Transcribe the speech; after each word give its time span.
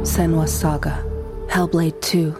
Senua's 0.00 0.58
Saga. 0.58 1.04
Hellblade 1.48 2.00
2. 2.00 2.34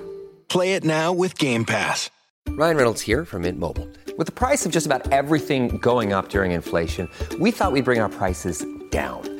Play 0.48 0.74
it 0.74 0.82
now 0.84 1.12
with 1.12 1.36
Game 1.36 1.64
Pass. 1.66 2.10
Ryan 2.48 2.76
Reynolds 2.76 3.00
here 3.02 3.24
from 3.26 3.42
Mint 3.42 3.58
Mobile. 3.58 3.86
With 4.16 4.26
the 4.26 4.32
price 4.32 4.64
of 4.64 4.72
just 4.72 4.86
about 4.86 5.12
everything 5.12 5.76
going 5.76 6.12
up 6.12 6.30
during 6.30 6.52
inflation, 6.52 7.06
we 7.38 7.50
thought 7.50 7.72
we'd 7.72 7.84
bring 7.84 8.00
our 8.00 8.08
prices 8.08 8.64
down. 8.90 9.39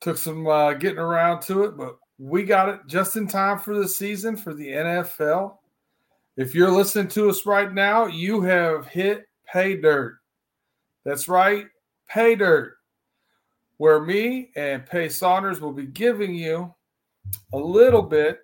Took 0.00 0.18
some 0.18 0.46
uh, 0.46 0.74
getting 0.74 0.98
around 0.98 1.40
to 1.42 1.64
it, 1.64 1.76
but 1.76 1.96
we 2.18 2.44
got 2.44 2.68
it 2.68 2.80
just 2.86 3.16
in 3.16 3.26
time 3.26 3.58
for 3.58 3.76
the 3.76 3.88
season 3.88 4.36
for 4.36 4.54
the 4.54 4.68
NFL. 4.68 5.56
If 6.36 6.54
you're 6.54 6.70
listening 6.70 7.08
to 7.08 7.28
us 7.28 7.46
right 7.46 7.72
now, 7.72 8.06
you 8.06 8.40
have 8.42 8.86
hit 8.86 9.26
pay 9.52 9.76
dirt. 9.76 10.18
That's 11.04 11.28
right, 11.28 11.66
pay 12.08 12.36
dirt, 12.36 12.76
where 13.78 14.00
me 14.00 14.50
and 14.56 14.84
Pay 14.84 15.08
Saunders 15.08 15.60
will 15.60 15.72
be 15.72 15.86
giving 15.86 16.34
you 16.34 16.74
a 17.52 17.58
little 17.58 18.02
bit 18.02 18.40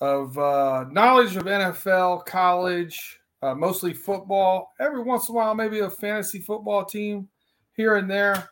of 0.00 0.36
uh, 0.38 0.86
knowledge 0.90 1.36
of 1.36 1.44
NFL, 1.44 2.24
college, 2.26 3.20
uh, 3.42 3.54
mostly 3.54 3.92
football. 3.92 4.72
Every 4.80 5.02
once 5.02 5.28
in 5.28 5.34
a 5.34 5.36
while, 5.36 5.54
maybe 5.54 5.80
a 5.80 5.90
fantasy 5.90 6.40
football 6.40 6.84
team 6.84 7.28
here 7.74 7.96
and 7.96 8.10
there, 8.10 8.50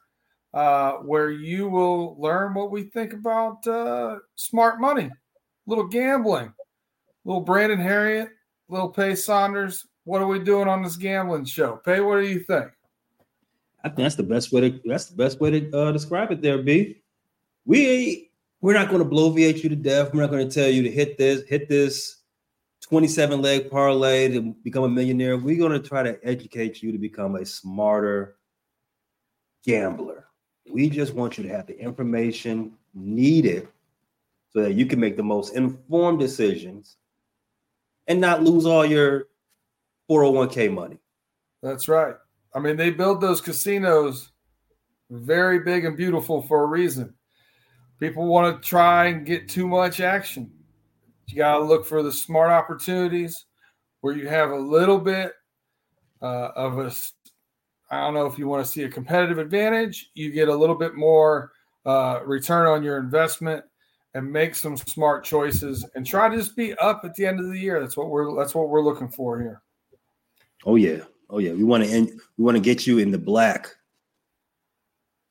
uh, 0.52 0.92
where 0.94 1.30
you 1.30 1.68
will 1.68 2.20
learn 2.20 2.54
what 2.54 2.70
we 2.70 2.84
think 2.84 3.12
about 3.12 3.66
uh, 3.66 4.18
smart 4.34 4.80
money, 4.80 5.04
a 5.04 5.12
little 5.66 5.86
gambling, 5.86 6.52
little 7.24 7.42
Brandon 7.42 7.80
Harriet, 7.80 8.30
little 8.68 8.88
Pay 8.88 9.14
Saunders. 9.14 9.86
What 10.04 10.20
are 10.20 10.26
we 10.26 10.38
doing 10.38 10.68
on 10.68 10.82
this 10.82 10.96
gambling 10.96 11.44
show? 11.44 11.76
Pay, 11.84 12.00
what 12.00 12.20
do 12.20 12.26
you 12.26 12.40
think? 12.40 12.70
I 13.84 13.88
think 13.88 13.98
that's 13.98 14.16
the 14.16 14.22
best 14.22 14.52
way 14.52 14.60
to 14.62 14.80
that's 14.84 15.06
the 15.06 15.16
best 15.16 15.40
way 15.40 15.50
to 15.58 15.78
uh, 15.78 15.92
describe 15.92 16.30
it. 16.32 16.42
There, 16.42 16.58
B. 16.58 17.02
We 17.64 18.30
we're 18.60 18.74
not 18.74 18.90
going 18.90 19.02
to 19.02 19.08
bloviate 19.08 19.62
you 19.62 19.68
to 19.70 19.76
death. 19.76 20.12
We're 20.12 20.20
not 20.20 20.30
going 20.30 20.46
to 20.48 20.54
tell 20.54 20.68
you 20.68 20.82
to 20.82 20.90
hit 20.90 21.16
this, 21.16 21.42
hit 21.48 21.68
this 21.68 22.18
27 22.82 23.40
leg 23.40 23.70
parlay 23.70 24.28
to 24.28 24.54
become 24.62 24.84
a 24.84 24.88
millionaire. 24.88 25.38
We're 25.38 25.58
going 25.58 25.80
to 25.80 25.88
try 25.88 26.02
to 26.02 26.18
educate 26.22 26.82
you 26.82 26.92
to 26.92 26.98
become 26.98 27.36
a 27.36 27.46
smarter 27.46 28.36
gambler. 29.64 30.26
We 30.72 30.88
just 30.88 31.14
want 31.14 31.38
you 31.38 31.44
to 31.44 31.50
have 31.50 31.66
the 31.66 31.78
information 31.78 32.72
needed 32.94 33.68
so 34.52 34.62
that 34.62 34.74
you 34.74 34.86
can 34.86 35.00
make 35.00 35.16
the 35.16 35.22
most 35.22 35.54
informed 35.54 36.18
decisions 36.18 36.96
and 38.06 38.20
not 38.20 38.42
lose 38.42 38.66
all 38.66 38.84
your 38.84 39.28
401k 40.10 40.72
money. 40.72 40.98
That's 41.62 41.88
right. 41.88 42.14
I 42.54 42.58
mean, 42.58 42.76
they 42.76 42.90
build 42.90 43.20
those 43.20 43.40
casinos 43.40 44.32
very 45.10 45.60
big 45.60 45.84
and 45.84 45.96
beautiful 45.96 46.42
for 46.42 46.62
a 46.62 46.66
reason. 46.66 47.14
People 47.98 48.26
want 48.26 48.62
to 48.62 48.68
try 48.68 49.06
and 49.06 49.26
get 49.26 49.48
too 49.48 49.68
much 49.68 50.00
action. 50.00 50.50
You 51.26 51.36
got 51.36 51.58
to 51.58 51.64
look 51.64 51.86
for 51.86 52.02
the 52.02 52.12
smart 52.12 52.50
opportunities 52.50 53.44
where 54.00 54.16
you 54.16 54.28
have 54.28 54.50
a 54.50 54.56
little 54.56 54.98
bit 54.98 55.32
uh, 56.22 56.50
of 56.56 56.78
a, 56.78 56.92
I 57.90 58.00
don't 58.00 58.14
know 58.14 58.26
if 58.26 58.38
you 58.38 58.46
want 58.46 58.64
to 58.64 58.70
see 58.70 58.84
a 58.84 58.88
competitive 58.88 59.38
advantage, 59.38 60.10
you 60.14 60.30
get 60.30 60.48
a 60.48 60.54
little 60.54 60.76
bit 60.76 60.94
more 60.94 61.52
uh, 61.84 62.20
return 62.24 62.66
on 62.66 62.82
your 62.82 62.98
investment 62.98 63.64
and 64.14 64.30
make 64.30 64.54
some 64.54 64.76
smart 64.76 65.24
choices 65.24 65.86
and 65.94 66.06
try 66.06 66.28
to 66.28 66.36
just 66.36 66.56
be 66.56 66.74
up 66.74 67.02
at 67.04 67.14
the 67.14 67.26
end 67.26 67.40
of 67.40 67.46
the 67.46 67.58
year. 67.58 67.80
That's 67.80 67.96
what 67.96 68.08
we're 68.10 68.36
that's 68.36 68.54
what 68.54 68.68
we're 68.68 68.82
looking 68.82 69.08
for 69.08 69.40
here. 69.40 69.62
Oh 70.64 70.76
yeah. 70.76 71.02
Oh 71.28 71.38
yeah. 71.38 71.52
We 71.52 71.64
want 71.64 71.84
to 71.84 71.90
end 71.90 72.20
we 72.36 72.44
want 72.44 72.56
to 72.56 72.62
get 72.62 72.86
you 72.86 72.98
in 72.98 73.10
the 73.10 73.18
black. 73.18 73.68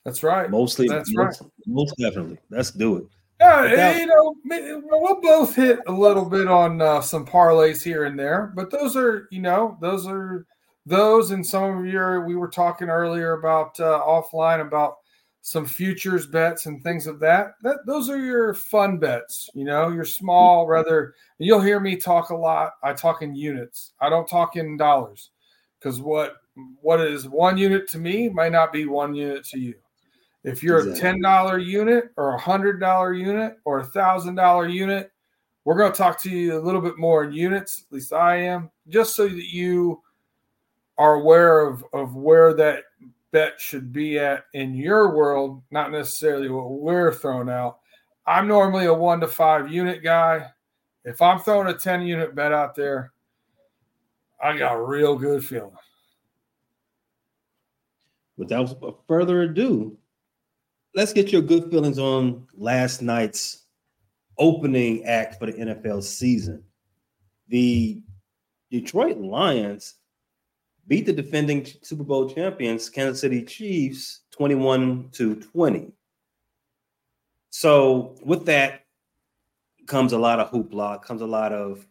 That's 0.05 0.23
right. 0.23 0.49
Mostly 0.49 0.87
That's 0.87 1.13
most, 1.13 1.43
most 1.67 1.95
definitely. 1.97 2.39
Let's 2.49 2.71
do 2.71 2.97
it. 2.97 3.03
Yeah, 3.39 3.61
Without- 3.61 3.95
you 3.97 4.05
know, 4.07 4.35
we'll 4.45 5.21
both 5.21 5.55
hit 5.55 5.79
a 5.87 5.91
little 5.91 6.25
bit 6.25 6.47
on 6.47 6.81
uh, 6.81 6.99
some 7.01 7.25
parlays 7.25 7.83
here 7.83 8.05
and 8.05 8.19
there, 8.19 8.51
but 8.55 8.69
those 8.69 8.97
are, 8.97 9.27
you 9.31 9.39
know, 9.41 9.77
those 9.81 10.07
are 10.07 10.45
those 10.85 11.31
and 11.31 11.45
some 11.45 11.77
of 11.79 11.85
your. 11.85 12.25
We 12.25 12.35
were 12.35 12.47
talking 12.47 12.89
earlier 12.89 13.33
about 13.33 13.79
uh, 13.79 14.01
offline 14.05 14.61
about 14.61 14.95
some 15.41 15.65
futures 15.65 16.27
bets 16.27 16.65
and 16.65 16.83
things 16.83 17.07
of 17.07 17.19
that. 17.19 17.53
That 17.63 17.77
those 17.85 18.09
are 18.09 18.19
your 18.19 18.53
fun 18.53 18.97
bets. 18.97 19.49
You 19.53 19.65
know, 19.65 19.89
your 19.89 20.05
small 20.05 20.67
rather. 20.67 21.13
You'll 21.37 21.61
hear 21.61 21.79
me 21.79 21.95
talk 21.95 22.29
a 22.29 22.35
lot. 22.35 22.73
I 22.83 22.93
talk 22.93 23.21
in 23.21 23.35
units. 23.35 23.93
I 24.01 24.09
don't 24.09 24.27
talk 24.27 24.55
in 24.55 24.77
dollars 24.77 25.31
because 25.79 26.01
what 26.01 26.37
what 26.81 26.99
is 26.99 27.27
one 27.27 27.57
unit 27.57 27.87
to 27.89 27.97
me 27.99 28.29
might 28.29 28.51
not 28.51 28.73
be 28.73 28.85
one 28.85 29.15
unit 29.15 29.45
to 29.45 29.59
you. 29.59 29.75
If 30.43 30.63
you're 30.63 30.79
Exactly. 30.79 30.99
a 30.99 31.01
ten 31.01 31.21
dollar 31.21 31.57
unit 31.57 32.11
or 32.17 32.33
a 32.33 32.39
hundred 32.39 32.79
dollar 32.79 33.13
unit 33.13 33.57
or 33.65 33.79
a 33.79 33.85
thousand 33.85 34.35
dollar 34.35 34.67
unit, 34.67 35.11
we're 35.65 35.77
going 35.77 35.91
to 35.91 35.97
talk 35.97 36.21
to 36.23 36.29
you 36.29 36.57
a 36.57 36.63
little 36.63 36.81
bit 36.81 36.97
more 36.97 37.25
in 37.25 37.33
units. 37.33 37.85
At 37.87 37.93
least 37.93 38.13
I 38.13 38.37
am, 38.37 38.69
just 38.87 39.15
so 39.15 39.27
that 39.27 39.53
you 39.53 40.01
are 40.99 41.15
aware 41.15 41.65
of 41.65 41.83
of 41.93 42.15
where 42.15 42.53
that 42.53 42.83
bet 43.31 43.59
should 43.59 43.91
be 43.91 44.19
at 44.19 44.43
in 44.53 44.75
your 44.75 45.15
world, 45.15 45.63
not 45.71 45.91
necessarily 45.91 46.49
what 46.49 46.69
we're 46.69 47.13
throwing 47.13 47.49
out. 47.49 47.79
I'm 48.27 48.47
normally 48.47 48.85
a 48.85 48.93
one 48.93 49.21
to 49.21 49.27
five 49.27 49.71
unit 49.71 50.03
guy. 50.03 50.45
If 51.05 51.21
I'm 51.21 51.39
throwing 51.39 51.73
a 51.73 51.73
ten 51.73 52.01
unit 52.03 52.35
bet 52.35 52.51
out 52.51 52.75
there, 52.75 53.13
I 54.43 54.57
got 54.57 54.75
a 54.75 54.83
real 54.83 55.15
good 55.15 55.43
feeling. 55.43 55.71
Without 58.37 58.77
further 59.07 59.43
ado, 59.43 59.97
let's 60.95 61.13
get 61.13 61.31
your 61.31 61.41
good 61.41 61.71
feelings 61.71 61.97
on 61.97 62.45
last 62.55 63.01
night's 63.01 63.65
opening 64.37 65.05
act 65.05 65.39
for 65.39 65.45
the 65.45 65.53
NFL 65.53 66.03
season. 66.03 66.63
The 67.47 68.01
Detroit 68.69 69.17
Lions 69.17 69.95
beat 70.89 71.05
the 71.05 71.13
defending 71.13 71.65
Super 71.83 72.03
Bowl 72.03 72.27
champions, 72.27 72.89
Kansas 72.89 73.21
City 73.21 73.43
Chiefs, 73.43 74.21
21 74.31 75.09
to 75.13 75.35
20. 75.35 75.93
So 77.51 78.15
with 78.25 78.45
that 78.47 78.81
comes 79.85 80.13
a 80.13 80.17
lot 80.17 80.39
of 80.39 80.51
hoopla, 80.51 81.01
comes 81.03 81.21
a 81.21 81.27
lot 81.27 81.53
of 81.53 81.87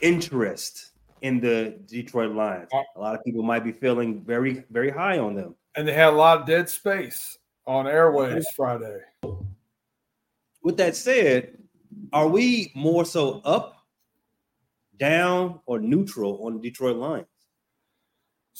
interest 0.00 0.92
in 1.20 1.40
the 1.40 1.80
Detroit 1.86 2.32
Lions. 2.32 2.68
A 2.96 3.00
lot 3.00 3.16
of 3.16 3.24
people 3.24 3.42
might 3.42 3.64
be 3.64 3.72
feeling 3.72 4.22
very, 4.24 4.64
very 4.70 4.90
high 4.90 5.18
on 5.18 5.34
them. 5.34 5.56
And 5.74 5.86
they 5.86 5.92
had 5.92 6.12
a 6.12 6.16
lot 6.16 6.40
of 6.40 6.46
dead 6.46 6.68
space 6.68 7.36
on 7.66 7.88
airways 7.88 8.46
Friday. 8.54 9.00
With 10.62 10.76
that 10.76 10.94
said, 10.94 11.58
are 12.12 12.28
we 12.28 12.70
more 12.76 13.04
so 13.04 13.40
up, 13.44 13.84
down, 14.96 15.60
or 15.66 15.80
neutral 15.80 16.44
on 16.46 16.54
the 16.54 16.60
Detroit 16.60 16.96
Lions? 16.96 17.26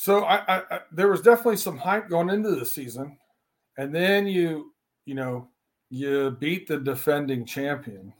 So 0.00 0.22
I, 0.22 0.36
I, 0.46 0.62
I, 0.70 0.80
there 0.92 1.08
was 1.08 1.22
definitely 1.22 1.56
some 1.56 1.76
hype 1.76 2.08
going 2.08 2.30
into 2.30 2.54
the 2.54 2.64
season, 2.64 3.18
and 3.78 3.92
then 3.92 4.28
you 4.28 4.72
you 5.06 5.16
know 5.16 5.48
you 5.90 6.36
beat 6.38 6.68
the 6.68 6.78
defending 6.78 7.44
champion. 7.44 8.12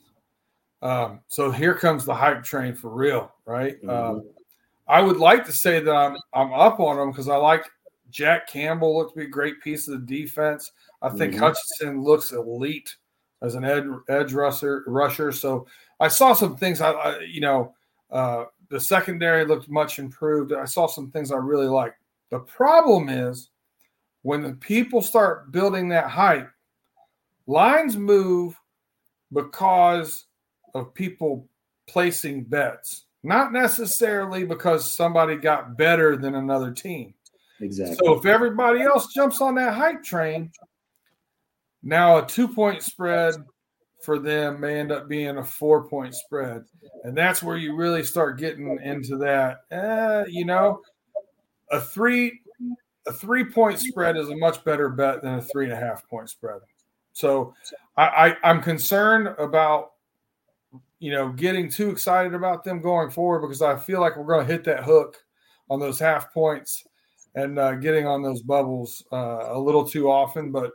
Um, 0.83 1.21
so 1.29 1.53
here 1.53 1.75
comes 1.75 2.05
the 2.05 2.17
hype 2.17 2.43
train 2.43 2.75
for 2.75 2.91
real, 2.91 3.33
right? 3.47 3.81
Mm-hmm. 3.81 3.91
Um, 3.91 4.29
I 4.89 5.01
would 5.01 5.19
like 5.19 5.45
to 5.45 5.53
say 5.53 5.79
that 5.79 5.95
I'm 5.95 6.17
I'm 6.35 6.53
up 6.53 6.81
on 6.81 6.97
them 6.97 7.13
because 7.13 7.29
I 7.29 7.37
like 7.37 7.65
Jack 8.11 8.49
Campbell 8.49 8.99
looked 8.99 9.13
to 9.13 9.21
be 9.21 9.27
a 9.27 9.29
great 9.29 9.61
piece 9.63 9.87
of 9.87 10.01
the 10.01 10.21
defense. 10.21 10.73
I 11.01 11.11
think 11.11 11.35
mm-hmm. 11.35 11.45
Hutchinson 11.45 12.03
looks 12.03 12.33
elite 12.33 12.93
as 13.41 13.55
an 13.55 13.65
edge, 13.65 13.85
edge 14.09 14.33
rusher 14.33 14.83
rusher. 14.89 15.31
So 15.31 15.69
I 16.01 16.09
saw 16.09 16.33
some 16.33 16.57
things 16.57 16.81
I, 16.81 16.91
I 16.91 17.21
you 17.21 17.41
know 17.41 17.73
uh, 18.11 18.47
the 18.71 18.81
secondary 18.81 19.45
looked 19.45 19.69
much 19.69 19.99
improved. 19.99 20.53
I 20.53 20.65
saw 20.65 20.87
some 20.87 21.11
things 21.11 21.33
I 21.33 21.37
really 21.37 21.67
like. 21.67 21.95
The 22.31 22.41
problem 22.41 23.09
is 23.09 23.51
when 24.23 24.43
the 24.43 24.53
people 24.55 25.01
start 25.01 25.51
building 25.53 25.89
that 25.89 26.11
hype, 26.11 26.51
lines 27.47 27.97
move 27.97 28.55
because 29.33 30.27
of 30.75 30.93
people 30.95 31.49
placing 31.87 32.45
bets, 32.45 33.07
not 33.23 33.53
necessarily 33.53 34.45
because 34.45 34.95
somebody 34.95 35.37
got 35.37 35.77
better 35.77 36.17
than 36.17 36.35
another 36.35 36.71
team. 36.73 37.15
Exactly. 37.61 37.97
So 37.97 38.19
if 38.19 38.27
everybody 38.27 38.83
else 38.83 39.13
jumps 39.13 39.41
on 39.41 39.55
that 39.57 39.75
hype 39.75 40.03
train, 40.05 40.53
now 41.83 42.19
a 42.19 42.27
two 42.27 42.49
point 42.49 42.83
spread 42.83 43.35
for 44.01 44.19
them 44.19 44.61
may 44.61 44.79
end 44.79 44.93
up 44.93 45.09
being 45.09 45.39
a 45.39 45.45
four 45.45 45.89
point 45.89 46.15
spread. 46.15 46.65
And 47.05 47.17
that's 47.17 47.43
where 47.43 47.57
you 47.57 47.77
really 47.77 48.05
start 48.05 48.39
getting 48.39 48.79
into 48.83 49.17
that. 49.19 49.61
Eh, 49.71 50.25
you 50.29 50.45
know, 50.45 50.81
a 51.71 51.81
three 51.81 52.41
a 53.07 53.13
three 53.13 53.45
point 53.45 53.79
spread 53.79 54.17
is 54.17 54.29
a 54.29 54.37
much 54.37 54.63
better 54.65 54.89
bet 54.89 55.23
than 55.23 55.35
a 55.35 55.43
three 55.43 55.65
and 55.65 55.73
a 55.73 55.77
half 55.77 56.07
point 56.09 56.29
spread. 56.31 56.61
So 57.13 57.55
I, 57.97 58.37
I 58.43 58.51
I'm 58.51 58.63
concerned 58.63 59.29
about 59.39 59.93
you 61.01 61.11
know 61.13 61.31
getting 61.31 61.71
too 61.71 61.91
excited 61.91 62.35
about 62.35 62.65
them 62.65 62.81
going 62.81 63.11
forward 63.11 63.41
because 63.41 63.63
I 63.63 63.77
feel 63.77 64.01
like 64.01 64.17
we're 64.17 64.25
going 64.25 64.47
to 64.47 64.53
hit 64.53 64.65
that 64.65 64.85
hook 64.85 65.17
on 65.71 65.81
those 65.81 65.99
half 65.99 66.33
points 66.33 66.85
and 67.35 67.59
uh, 67.59 67.75
getting 67.75 68.07
on 68.07 68.23
those 68.23 68.43
bubbles 68.43 69.05
uh, 69.13 69.49
a 69.51 69.59
little 69.59 69.87
too 69.87 70.11
often. 70.11 70.51
But 70.51 70.73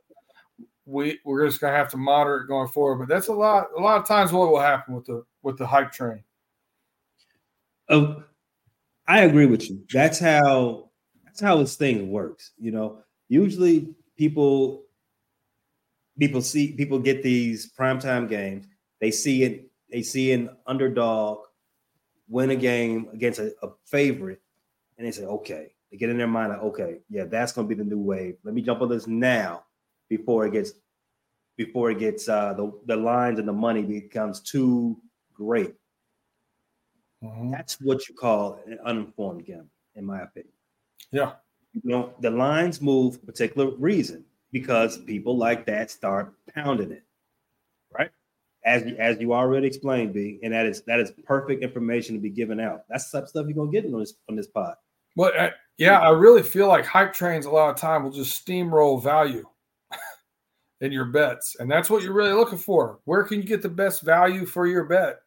we 0.85 1.19
we're 1.23 1.45
just 1.45 1.61
gonna 1.61 1.75
have 1.75 1.89
to 1.91 1.97
moderate 1.97 2.47
going 2.47 2.67
forward. 2.67 2.97
But 2.97 3.07
that's 3.07 3.27
a 3.27 3.33
lot 3.33 3.67
a 3.77 3.81
lot 3.81 3.99
of 3.99 4.07
times 4.07 4.31
what 4.31 4.49
will 4.49 4.59
happen 4.59 4.95
with 4.95 5.05
the 5.05 5.23
with 5.41 5.57
the 5.57 5.65
hype 5.65 5.91
train. 5.91 6.23
Oh, 7.89 8.23
I 9.07 9.21
agree 9.21 9.45
with 9.45 9.69
you. 9.69 9.83
That's 9.91 10.19
how 10.19 10.89
that's 11.25 11.39
how 11.39 11.57
this 11.57 11.75
thing 11.75 12.09
works. 12.11 12.51
You 12.57 12.71
know, 12.71 12.99
usually 13.29 13.93
people 14.17 14.83
people 16.17 16.41
see 16.41 16.73
people 16.73 16.99
get 16.99 17.23
these 17.23 17.71
primetime 17.71 18.27
games. 18.29 18.67
They 18.99 19.11
see 19.11 19.43
it. 19.43 19.69
They 19.91 20.01
see 20.01 20.31
an 20.31 20.49
underdog 20.65 21.39
win 22.27 22.49
a 22.49 22.55
game 22.55 23.09
against 23.13 23.39
a, 23.39 23.53
a 23.61 23.69
favorite, 23.85 24.41
and 24.97 25.07
they 25.07 25.11
say, 25.11 25.25
"Okay." 25.25 25.69
They 25.91 25.97
get 25.97 26.09
in 26.09 26.17
their 26.17 26.27
mind 26.27 26.49
like, 26.49 26.63
"Okay, 26.63 26.97
yeah, 27.07 27.25
that's 27.25 27.51
going 27.51 27.67
to 27.67 27.75
be 27.75 27.79
the 27.79 27.87
new 27.87 27.99
wave. 27.99 28.37
Let 28.43 28.55
me 28.55 28.63
jump 28.63 28.81
on 28.81 28.89
this 28.89 29.05
now 29.05 29.63
before 30.09 30.45
it 30.45 30.53
gets 30.53 30.73
before 31.57 31.91
it 31.91 31.99
gets 31.99 32.27
uh, 32.27 32.53
the 32.53 32.71
the 32.85 32.95
lines 32.95 33.39
and 33.39 33.47
the 33.47 33.53
money 33.53 33.83
becomes 33.83 34.39
too 34.39 34.97
great. 35.33 35.73
Mm-hmm. 37.23 37.51
That's 37.51 37.79
what 37.79 38.07
you 38.09 38.15
call 38.15 38.59
an 38.65 38.79
uninformed 38.85 39.45
gambler, 39.45 39.67
in 39.95 40.05
my 40.05 40.21
opinion. 40.21 40.53
Yeah, 41.11 41.33
you 41.73 41.81
know 41.83 42.13
the 42.19 42.31
lines 42.31 42.81
move 42.81 43.15
for 43.15 43.23
a 43.23 43.25
particular 43.25 43.71
reason 43.77 44.25
because 44.51 44.97
people 44.97 45.37
like 45.37 45.65
that 45.65 45.91
start 45.91 46.33
pounding 46.53 46.91
it, 46.91 47.03
right? 47.91 48.11
As 48.65 48.83
as 48.97 49.19
you 49.19 49.33
already 49.33 49.67
explained, 49.67 50.13
B, 50.13 50.39
and 50.43 50.53
that 50.53 50.65
is 50.65 50.81
that 50.83 50.99
is 50.99 51.11
perfect 51.25 51.63
information 51.63 52.15
to 52.15 52.21
be 52.21 52.29
given 52.29 52.59
out. 52.59 52.83
That's 52.89 53.09
the 53.09 53.25
stuff 53.25 53.45
you're 53.47 53.55
gonna 53.55 53.71
get 53.71 53.85
on 53.85 53.99
this 53.99 54.13
on 54.29 54.35
this 54.35 54.47
pod. 54.47 54.75
Well, 55.15 55.31
uh, 55.37 55.49
yeah, 55.77 55.99
I 55.99 56.09
really 56.09 56.43
feel 56.43 56.67
like 56.67 56.85
hype 56.85 57.13
trains 57.13 57.45
a 57.45 57.51
lot 57.51 57.69
of 57.69 57.75
time 57.77 58.03
will 58.03 58.11
just 58.11 58.45
steamroll 58.45 59.01
value 59.01 59.47
in 60.83 60.91
your 60.91 61.05
bets. 61.05 61.55
And 61.59 61.71
that's 61.71 61.89
what 61.89 62.03
you're 62.03 62.13
really 62.13 62.33
looking 62.33 62.57
for. 62.57 62.99
Where 63.05 63.23
can 63.23 63.37
you 63.37 63.47
get 63.47 63.61
the 63.61 63.69
best 63.69 64.03
value 64.03 64.45
for 64.45 64.67
your 64.67 64.83
bet? 64.83 65.21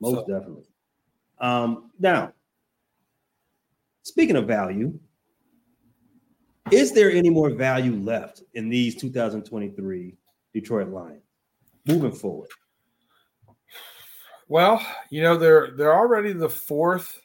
Most 0.00 0.26
so. 0.26 0.26
definitely. 0.26 0.68
Um, 1.40 1.90
now, 1.98 2.32
speaking 4.02 4.36
of 4.36 4.46
value, 4.46 4.96
is 6.70 6.92
there 6.92 7.10
any 7.10 7.28
more 7.28 7.50
value 7.50 7.96
left 7.96 8.44
in 8.54 8.68
these 8.68 8.94
2023 8.94 10.16
Detroit 10.54 10.88
Lions 10.88 11.22
moving 11.86 12.12
forward? 12.12 12.50
Well, 14.46 14.84
you 15.10 15.22
know 15.22 15.36
they're 15.36 15.72
they're 15.76 15.94
already 15.94 16.32
the 16.32 16.48
fourth 16.48 17.20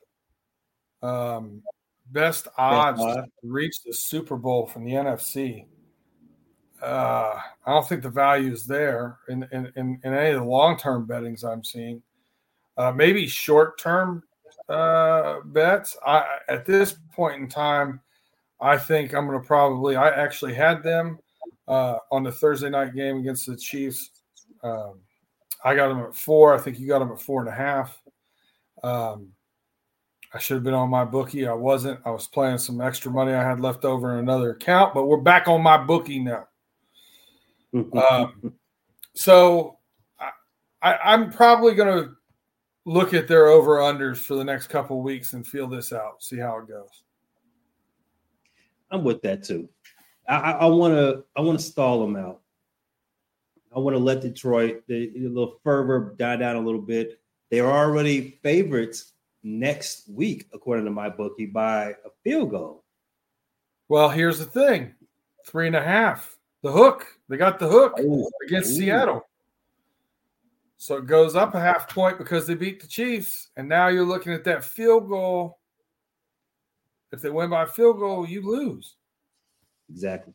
um, 1.02 1.64
best 2.08 2.48
odds 2.58 3.04
best 3.04 3.30
to 3.42 3.52
reach 3.52 3.82
the 3.84 3.94
Super 3.94 4.38
Bowl 4.38 4.68
from 4.68 4.86
the 4.86 4.92
NFC 4.92 5.66
uh, 6.86 7.40
I 7.66 7.72
don't 7.72 7.88
think 7.88 8.04
the 8.04 8.10
value 8.10 8.52
is 8.52 8.66
there 8.66 9.18
in, 9.28 9.48
in, 9.52 9.72
in, 9.76 10.00
in 10.04 10.14
any 10.14 10.30
of 10.30 10.42
the 10.42 10.48
long 10.48 10.78
term 10.78 11.08
bettings 11.08 11.44
I'm 11.44 11.64
seeing. 11.64 12.02
Uh, 12.78 12.92
maybe 12.92 13.26
short 13.26 13.80
term 13.80 14.22
uh, 14.70 15.38
bets. 15.46 15.98
I, 16.06 16.26
at 16.48 16.66
this 16.66 16.96
point 17.12 17.42
in 17.42 17.48
time, 17.48 18.02
I 18.62 18.78
think 18.78 19.14
I'm 19.14 19.28
going 19.28 19.42
to 19.42 19.46
probably. 19.46 19.96
I 19.96 20.10
actually 20.10 20.54
had 20.54 20.84
them 20.84 21.18
uh, 21.68 21.98
on 22.12 22.24
the 22.24 22.32
Thursday 22.32 22.70
night 22.70 22.94
game 22.94 23.18
against 23.18 23.48
the 23.48 23.58
Chiefs. 23.58 24.12
Um, 24.64 25.00
I 25.64 25.76
got 25.76 25.88
them 25.88 26.02
at 26.02 26.16
four. 26.16 26.54
I 26.54 26.60
think 26.60 26.80
you 26.80 26.88
got 26.88 27.00
them 27.00 27.12
at 27.12 27.22
four 27.22 27.40
and 27.42 27.50
a 27.50 27.56
half. 27.56 28.00
Um, 28.84 29.30
I 30.34 30.38
should 30.38 30.56
have 30.56 30.64
been 30.64 30.74
on 30.76 30.90
my 30.90 31.06
bookie. 31.06 31.48
I 31.48 31.54
wasn't. 31.54 32.00
I 32.06 32.12
was 32.12 32.28
playing 32.28 32.60
some 32.60 32.80
extra 32.80 33.10
money 33.10 33.34
I 33.34 33.42
had 33.42 33.60
left 33.60 33.86
over 33.86 34.14
in 34.14 34.20
another 34.20 34.52
account, 34.52 34.94
but 34.94 35.06
we're 35.06 35.18
back 35.18 35.48
on 35.48 35.64
my 35.64 35.78
bookie 35.78 36.20
now 36.20 36.48
um, 37.76 38.54
so 39.14 39.78
I, 40.82 41.14
am 41.14 41.32
probably 41.32 41.74
going 41.74 42.04
to 42.04 42.12
look 42.86 43.14
at 43.14 43.28
their 43.28 43.48
over 43.48 43.78
unders 43.78 44.18
for 44.18 44.36
the 44.36 44.44
next 44.44 44.68
couple 44.68 45.02
weeks 45.02 45.34
and 45.34 45.46
feel 45.46 45.68
this 45.68 45.92
out, 45.92 46.24
see 46.24 46.38
how 46.38 46.58
it 46.60 46.68
goes. 46.68 47.04
I'm 48.92 49.04
with 49.04 49.22
that 49.24 49.44
too. 49.44 49.68
I 50.28 50.66
want 50.66 50.94
to 50.96 51.24
I 51.36 51.42
want 51.42 51.60
to 51.60 51.66
stall 51.66 52.00
them 52.00 52.16
out. 52.16 52.42
I 53.76 53.80
want 53.80 53.96
to 53.96 54.02
let 54.02 54.22
Detroit 54.22 54.84
the, 54.88 55.12
the 55.14 55.28
little 55.28 55.60
fervor 55.64 56.16
die 56.18 56.38
down 56.38 56.56
a 56.56 56.62
little 56.62 56.82
bit. 56.82 57.20
They're 57.52 57.72
already 57.72 58.40
favorites 58.42 59.14
next 59.44 60.10
week, 60.10 60.48
according 60.54 60.86
to 60.86 60.92
my 60.92 61.10
bookie, 61.10 61.46
by 61.46 61.90
a 61.90 62.10
field 62.24 62.52
goal. 62.52 62.84
Well, 63.88 64.10
here's 64.10 64.40
the 64.40 64.46
thing: 64.46 64.96
three 65.46 65.68
and 65.68 65.76
a 65.76 65.84
half. 65.84 66.38
The 66.66 66.72
hook. 66.72 67.06
They 67.30 67.38
got 67.38 67.60
the 67.60 67.68
hook 67.68 68.00
Ooh. 68.00 68.28
against 68.48 68.72
Ooh. 68.72 68.78
Seattle. 68.78 69.22
So 70.78 70.98
it 70.98 71.06
goes 71.06 71.36
up 71.36 71.54
a 71.54 71.60
half 71.60 71.88
point 71.88 72.18
because 72.18 72.48
they 72.48 72.56
beat 72.56 72.82
the 72.82 72.88
Chiefs. 72.88 73.50
And 73.56 73.70
now 73.70 73.90
you're 73.90 74.04
looking 74.04 74.34
at 74.34 74.44
that 74.46 74.64
field 74.64 75.08
goal. 75.08 75.60
If 77.12 77.22
they 77.22 77.30
win 77.30 77.52
by 77.52 77.64
a 77.64 77.68
field 77.68 78.00
goal, 78.00 78.28
you 78.28 78.42
lose. 78.42 78.96
Exactly. 79.92 80.34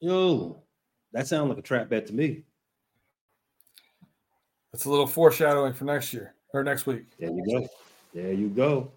Yo, 0.00 0.64
that 1.12 1.28
sounds 1.28 1.48
like 1.48 1.58
a 1.58 1.62
trap 1.62 1.88
bet 1.88 2.08
to 2.08 2.12
me. 2.12 2.42
That's 4.72 4.86
a 4.86 4.90
little 4.90 5.06
foreshadowing 5.06 5.74
for 5.74 5.84
next 5.84 6.12
year 6.12 6.34
or 6.52 6.64
next 6.64 6.86
week. 6.86 7.04
There 7.20 7.30
you 7.30 7.44
go. 7.46 7.68
There 8.12 8.32
you 8.32 8.48
go. 8.48 8.90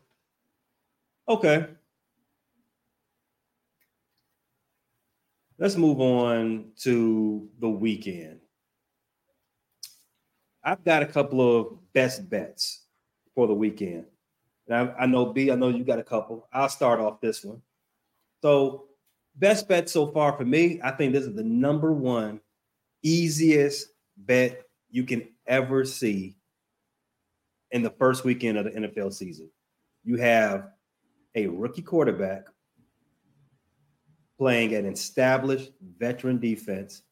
Okay. 1.29 1.67
Let's 5.61 5.77
move 5.77 6.01
on 6.01 6.71
to 6.79 7.47
the 7.59 7.69
weekend. 7.69 8.39
I've 10.63 10.83
got 10.83 11.03
a 11.03 11.05
couple 11.05 11.39
of 11.39 11.77
best 11.93 12.27
bets 12.27 12.85
for 13.35 13.45
the 13.45 13.53
weekend. 13.53 14.05
And 14.67 14.75
I, 14.75 15.03
I 15.03 15.05
know 15.05 15.27
B, 15.27 15.51
I 15.51 15.55
know 15.55 15.69
you 15.69 15.83
got 15.83 15.99
a 15.99 16.03
couple. 16.03 16.47
I'll 16.51 16.67
start 16.67 16.99
off 16.99 17.21
this 17.21 17.45
one. 17.45 17.61
So, 18.41 18.85
best 19.35 19.67
bet 19.67 19.87
so 19.87 20.07
far 20.07 20.35
for 20.35 20.45
me, 20.45 20.79
I 20.83 20.89
think 20.89 21.13
this 21.13 21.25
is 21.25 21.35
the 21.35 21.43
number 21.43 21.93
one 21.93 22.41
easiest 23.03 23.89
bet 24.17 24.63
you 24.89 25.03
can 25.03 25.27
ever 25.45 25.85
see 25.85 26.37
in 27.69 27.83
the 27.83 27.91
first 27.91 28.23
weekend 28.23 28.57
of 28.57 28.65
the 28.65 28.71
NFL 28.71 29.13
season. 29.13 29.51
You 30.03 30.17
have 30.17 30.69
a 31.35 31.45
rookie 31.45 31.83
quarterback 31.83 32.45
playing 34.41 34.74
an 34.74 34.88
established 34.88 35.71
veteran 36.00 36.39
defense, 36.39 37.03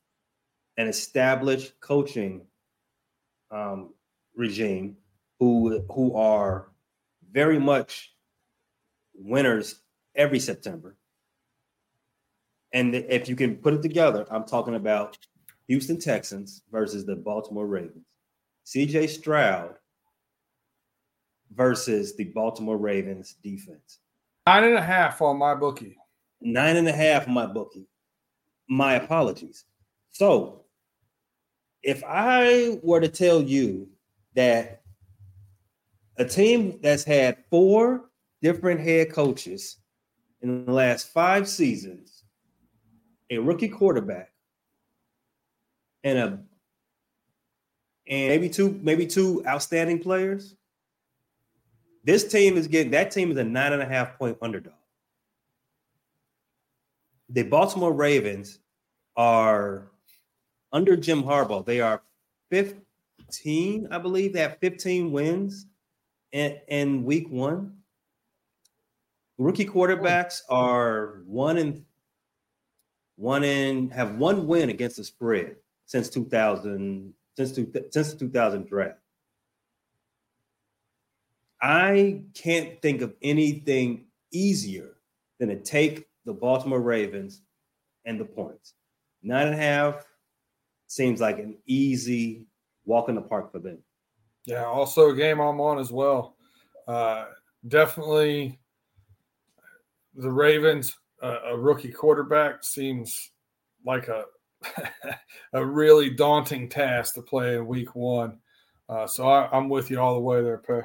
an 0.77 0.87
established 0.87 1.79
coaching 1.79 2.41
um, 3.51 3.93
regime 4.35 4.97
who 5.39 5.79
who 5.91 6.15
are 6.15 6.69
very 7.31 7.59
much 7.59 8.15
winners 9.13 9.81
every 10.15 10.39
September. 10.39 10.97
And 12.73 12.95
if 12.95 13.29
you 13.29 13.35
can 13.35 13.57
put 13.57 13.75
it 13.75 13.83
together, 13.83 14.25
I'm 14.31 14.45
talking 14.45 14.73
about 14.73 15.15
Houston 15.67 15.99
Texans 15.99 16.63
versus 16.71 17.05
the 17.05 17.15
Baltimore 17.15 17.67
Ravens. 17.67 18.07
CJ 18.65 19.07
Stroud 19.07 19.75
versus 21.53 22.15
the 22.15 22.23
Baltimore 22.23 22.77
Ravens 22.77 23.35
defense. 23.43 23.99
Nine 24.47 24.63
and 24.63 24.77
a 24.77 24.81
half 24.81 25.21
on 25.21 25.37
my 25.37 25.53
bookie. 25.53 25.95
Nine 26.41 26.77
and 26.77 26.87
a 26.87 26.93
half 26.93 27.27
my 27.27 27.45
bookie. 27.45 27.87
My 28.67 28.95
apologies. 28.95 29.65
So, 30.09 30.65
if 31.83 32.03
I 32.05 32.79
were 32.83 32.99
to 32.99 33.07
tell 33.07 33.41
you 33.41 33.89
that 34.35 34.81
a 36.17 36.25
team 36.25 36.79
that's 36.81 37.03
had 37.03 37.37
four 37.49 38.09
different 38.41 38.79
head 38.81 39.11
coaches 39.11 39.77
in 40.41 40.65
the 40.65 40.71
last 40.71 41.09
five 41.09 41.47
seasons, 41.47 42.23
a 43.29 43.37
rookie 43.37 43.69
quarterback, 43.69 44.31
and 46.03 46.17
a 46.17 46.39
and 48.07 48.29
maybe 48.29 48.49
two 48.49 48.79
maybe 48.81 49.05
two 49.05 49.43
outstanding 49.45 49.99
players. 49.99 50.55
This 52.03 52.29
team 52.29 52.57
is 52.57 52.67
getting 52.67 52.91
that 52.91 53.11
team 53.11 53.31
is 53.31 53.37
a 53.37 53.43
nine 53.43 53.73
and 53.73 53.81
a 53.81 53.85
half 53.85 54.17
point 54.17 54.37
underdog. 54.41 54.73
The 57.29 57.43
Baltimore 57.43 57.93
Ravens 57.93 58.59
are 59.15 59.91
under 60.71 60.95
Jim 60.95 61.23
Harbaugh. 61.23 61.65
They 61.65 61.79
are 61.79 62.01
15, 62.49 63.87
I 63.91 63.97
believe. 63.99 64.33
They 64.33 64.41
have 64.41 64.57
15 64.59 65.11
wins 65.11 65.67
in, 66.31 66.57
in 66.67 67.03
week 67.03 67.29
one. 67.29 67.77
Rookie 69.37 69.65
quarterbacks 69.65 70.41
are 70.49 71.21
one 71.25 71.57
in 71.57 71.85
one 73.15 73.43
in 73.43 73.89
have 73.89 74.15
one 74.15 74.47
win 74.47 74.69
against 74.69 74.97
the 74.97 75.03
spread 75.03 75.55
since 75.85 76.09
2000 76.09 77.13
since 77.37 77.53
two, 77.53 77.71
since 77.91 78.13
the 78.13 78.19
2000 78.19 78.67
draft. 78.67 78.99
I 81.61 82.23
can't 82.33 82.81
think 82.81 83.01
of 83.01 83.13
anything 83.21 84.05
easier 84.31 84.97
than 85.39 85.49
to 85.49 85.57
take 85.57 86.08
the 86.25 86.33
Baltimore 86.33 86.81
Ravens 86.81 87.41
and 88.05 88.19
the 88.19 88.25
points. 88.25 88.73
Nine 89.21 89.47
and 89.47 89.55
a 89.55 89.61
half 89.61 90.05
seems 90.87 91.21
like 91.21 91.39
an 91.39 91.57
easy 91.65 92.45
walk 92.85 93.09
in 93.09 93.15
the 93.15 93.21
park 93.21 93.51
for 93.51 93.59
them. 93.59 93.79
Yeah, 94.45 94.65
also 94.65 95.09
a 95.09 95.15
game 95.15 95.39
I'm 95.39 95.61
on 95.61 95.79
as 95.79 95.91
well. 95.91 96.35
Uh, 96.87 97.25
definitely 97.67 98.59
the 100.15 100.31
Ravens, 100.31 100.97
uh, 101.21 101.39
a 101.51 101.57
rookie 101.57 101.91
quarterback 101.91 102.63
seems 102.63 103.31
like 103.85 104.07
a 104.07 104.25
a 105.53 105.65
really 105.65 106.09
daunting 106.09 106.67
task 106.67 107.15
to 107.15 107.21
play 107.21 107.55
in 107.55 107.67
week 107.67 107.95
one. 107.95 108.37
Uh, 108.89 109.07
so 109.07 109.27
I, 109.27 109.55
am 109.55 109.69
with 109.69 109.89
you 109.89 109.99
all 109.99 110.15
the 110.15 110.19
way 110.19 110.41
there, 110.41 110.57
Pay. 110.57 110.81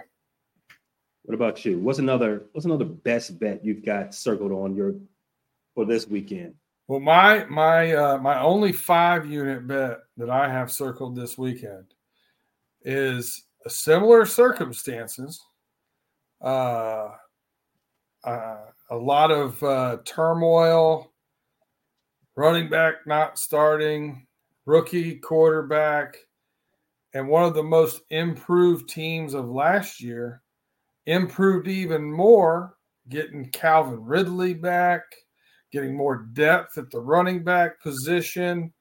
What 1.23 1.35
about 1.35 1.65
you? 1.65 1.79
What's 1.79 1.99
another 1.99 2.47
what's 2.53 2.67
another 2.67 2.85
best 2.85 3.39
bet 3.41 3.65
you've 3.65 3.85
got 3.85 4.15
circled 4.15 4.53
on 4.53 4.77
your 4.77 4.95
for 5.75 5.85
this 5.85 6.07
weekend? 6.07 6.55
Well, 6.87 7.01
my 7.01 7.45
my 7.47 7.93
uh, 7.93 8.19
my 8.19 8.41
only 8.41 8.73
five 8.73 9.27
unit 9.27 9.67
bet 9.67 10.01
that 10.17 10.31
I 10.31 10.49
have 10.49 10.71
circled 10.71 11.17
this 11.17 11.39
weekend 11.39 11.95
is 12.83 13.45
similar 13.67 14.27
circumstances. 14.27 15.43
Uh, 16.43 17.09
uh, 18.23 18.57
a 18.91 18.97
lot 18.97 19.31
of 19.31 19.63
uh, 19.63 19.99
turmoil, 20.05 21.11
running 22.37 22.69
back 22.69 23.07
not 23.07 23.39
starting, 23.39 24.27
rookie 24.67 25.17
quarterback, 25.17 26.19
and 27.15 27.29
one 27.29 27.45
of 27.45 27.55
the 27.55 27.63
most 27.63 28.03
improved 28.11 28.91
teams 28.91 29.33
of 29.33 29.49
last 29.49 30.03
year 30.03 30.43
improved 31.07 31.69
even 31.69 32.11
more, 32.11 32.77
getting 33.09 33.49
Calvin 33.51 34.05
Ridley 34.05 34.53
back, 34.53 35.03
getting 35.75 35.95
more 35.97 36.27
depth 36.33 36.79
at 36.79 36.91
the 36.91 37.01
running 37.01 37.45
back 37.45 37.81
position. 37.83 38.73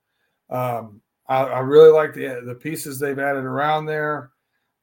Um, 0.48 1.02
I, 1.28 1.42
I, 1.42 1.58
really 1.60 1.90
like 1.90 2.14
the 2.14 2.42
the 2.44 2.54
pieces 2.54 2.98
they've 2.98 3.18
added 3.18 3.44
around 3.44 3.86
there, 3.86 4.30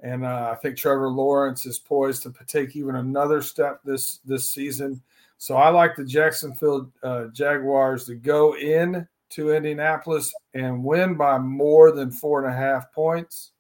and 0.01 0.25
uh, 0.25 0.50
I 0.51 0.56
think 0.56 0.77
Trevor 0.77 1.10
Lawrence 1.10 1.65
is 1.65 1.80
poised 1.80 2.24
to 2.24 2.34
take 2.46 2.75
even 2.75 2.96
another 2.96 3.41
step 3.41 3.80
this 3.84 4.20
this 4.25 4.50
season. 4.50 5.01
So 5.38 5.56
I 5.56 5.70
like 5.70 5.96
the 5.96 6.06
Jacksonville 6.06 6.91
uh, 7.01 7.25
Jaguars 7.27 8.06
to 8.06 8.15
go 8.15 8.56
in 8.56 9.08
to 9.32 9.51
Indianapolis 9.51 10.34
and 10.53 10.84
win 10.84 11.15
by 11.15 11.39
more 11.39 11.91
than 11.91 12.12
four 12.12 12.44
and 12.44 12.53
a 12.53 12.56
half 12.56 12.91
points. 12.91 13.51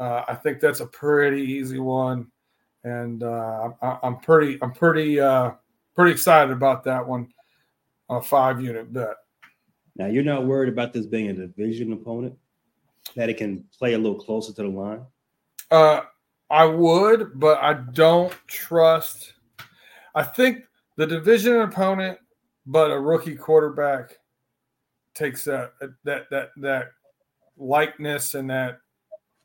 Uh, 0.00 0.24
I 0.26 0.34
think 0.34 0.60
that's 0.60 0.80
a 0.80 0.86
pretty 0.86 1.42
easy 1.42 1.78
one 1.78 2.30
and 2.84 3.22
uh, 3.22 3.70
I, 3.82 3.98
am 4.02 4.18
pretty 4.18 4.58
I'm 4.62 4.72
pretty 4.72 5.20
uh, 5.20 5.52
pretty 5.94 6.12
excited 6.12 6.52
about 6.52 6.84
that 6.84 7.06
one. 7.06 7.28
A 8.10 8.20
five 8.20 8.60
unit 8.60 8.92
bet. 8.92 9.14
Now 9.96 10.06
you're 10.06 10.24
not 10.24 10.44
worried 10.44 10.68
about 10.68 10.92
this 10.92 11.06
being 11.06 11.30
a 11.30 11.32
division 11.32 11.92
opponent 11.92 12.36
that 13.16 13.28
it 13.28 13.36
can 13.36 13.64
play 13.78 13.94
a 13.94 13.98
little 13.98 14.18
closer 14.18 14.52
to 14.52 14.62
the 14.62 14.68
line. 14.68 15.02
Uh, 15.70 16.02
I 16.50 16.64
would, 16.64 17.38
but 17.38 17.58
I 17.58 17.74
don't 17.74 18.32
trust. 18.48 19.34
I 20.14 20.24
think 20.24 20.64
the 20.96 21.06
division 21.06 21.60
opponent, 21.60 22.18
but 22.66 22.90
a 22.90 22.98
rookie 22.98 23.36
quarterback 23.36 24.18
takes 25.14 25.44
that 25.44 25.72
that 26.04 26.28
that 26.30 26.50
that 26.56 26.88
likeness 27.56 28.34
and 28.34 28.50
that 28.50 28.80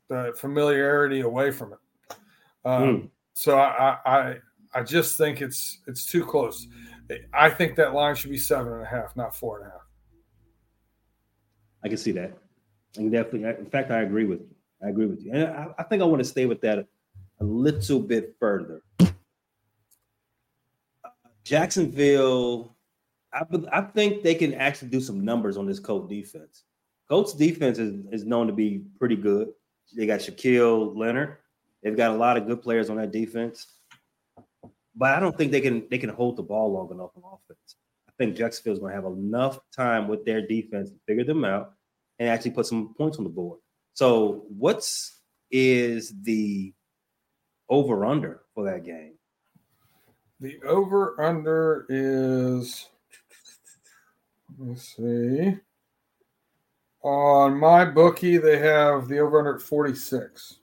the 0.08 0.34
familiarity 0.36 1.20
away 1.20 1.50
from 1.50 1.74
it. 1.74 1.78
Um, 2.64 2.82
mm. 2.82 3.10
So 3.34 3.58
I, 3.58 3.98
I 4.04 4.36
I 4.74 4.82
just 4.82 5.16
think 5.16 5.40
it's 5.40 5.78
it's 5.86 6.06
too 6.06 6.24
close. 6.24 6.66
I 7.32 7.50
think 7.50 7.76
that 7.76 7.94
line 7.94 8.14
should 8.14 8.30
be 8.30 8.38
seven 8.38 8.72
and 8.72 8.82
a 8.82 8.86
half, 8.86 9.16
not 9.16 9.36
four 9.36 9.60
and 9.60 9.68
a 9.68 9.70
half. 9.70 9.86
I 11.84 11.88
can 11.88 11.98
see 11.98 12.12
that. 12.12 12.36
I 12.94 12.98
can 12.98 13.10
definitely. 13.10 13.44
In 13.44 13.70
fact, 13.70 13.90
I 13.90 14.02
agree 14.02 14.24
with 14.24 14.40
you. 14.40 14.54
I 14.82 14.88
agree 14.88 15.06
with 15.06 15.22
you, 15.22 15.32
and 15.32 15.44
I, 15.44 15.68
I 15.78 15.82
think 15.84 16.02
I 16.02 16.04
want 16.04 16.20
to 16.20 16.28
stay 16.28 16.46
with 16.46 16.60
that 16.62 16.78
a, 16.78 16.86
little 17.44 18.00
bit 18.00 18.34
further. 18.38 18.82
Jacksonville, 21.44 22.76
I, 23.32 23.44
I 23.72 23.80
think 23.82 24.22
they 24.22 24.34
can 24.34 24.52
actually 24.54 24.88
do 24.88 25.00
some 25.00 25.24
numbers 25.24 25.56
on 25.56 25.66
this 25.66 25.78
Colt 25.78 26.10
defense. 26.10 26.64
Colts 27.08 27.32
defense 27.32 27.78
is, 27.78 28.04
is 28.10 28.24
known 28.24 28.48
to 28.48 28.52
be 28.52 28.84
pretty 28.98 29.16
good. 29.16 29.48
They 29.94 30.06
got 30.06 30.20
Shaquille 30.20 30.96
Leonard. 30.96 31.36
They've 31.82 31.96
got 31.96 32.10
a 32.10 32.16
lot 32.16 32.36
of 32.36 32.46
good 32.46 32.62
players 32.62 32.90
on 32.90 32.96
that 32.96 33.12
defense, 33.12 33.66
but 34.96 35.12
I 35.12 35.20
don't 35.20 35.36
think 35.36 35.52
they 35.52 35.60
can 35.60 35.86
they 35.90 35.98
can 35.98 36.10
hold 36.10 36.36
the 36.36 36.42
ball 36.42 36.72
long 36.72 36.90
enough 36.90 37.10
on 37.16 37.22
offense. 37.24 37.76
I 38.08 38.12
think 38.18 38.36
Jacksonville's 38.36 38.78
going 38.78 38.92
to 38.92 38.96
have 38.96 39.04
enough 39.04 39.60
time 39.74 40.08
with 40.08 40.24
their 40.24 40.46
defense 40.46 40.90
to 40.90 40.96
figure 41.06 41.24
them 41.24 41.44
out 41.44 41.74
and 42.18 42.28
actually 42.28 42.52
put 42.52 42.66
some 42.66 42.94
points 42.94 43.18
on 43.18 43.24
the 43.24 43.30
board. 43.30 43.60
So, 43.92 44.44
what's 44.48 45.20
is 45.50 46.14
the 46.22 46.72
over 47.68 48.04
under 48.04 48.42
for 48.54 48.64
that 48.64 48.84
game? 48.84 49.14
The 50.40 50.60
over 50.62 51.20
under 51.20 51.86
is 51.88 52.88
let's 54.58 54.96
see. 54.96 55.56
On 57.02 57.56
my 57.56 57.84
bookie, 57.84 58.38
they 58.38 58.58
have 58.58 59.08
the 59.08 59.18
over 59.20 59.38
under 59.38 59.56
at 59.56 59.62
46. 59.62 60.56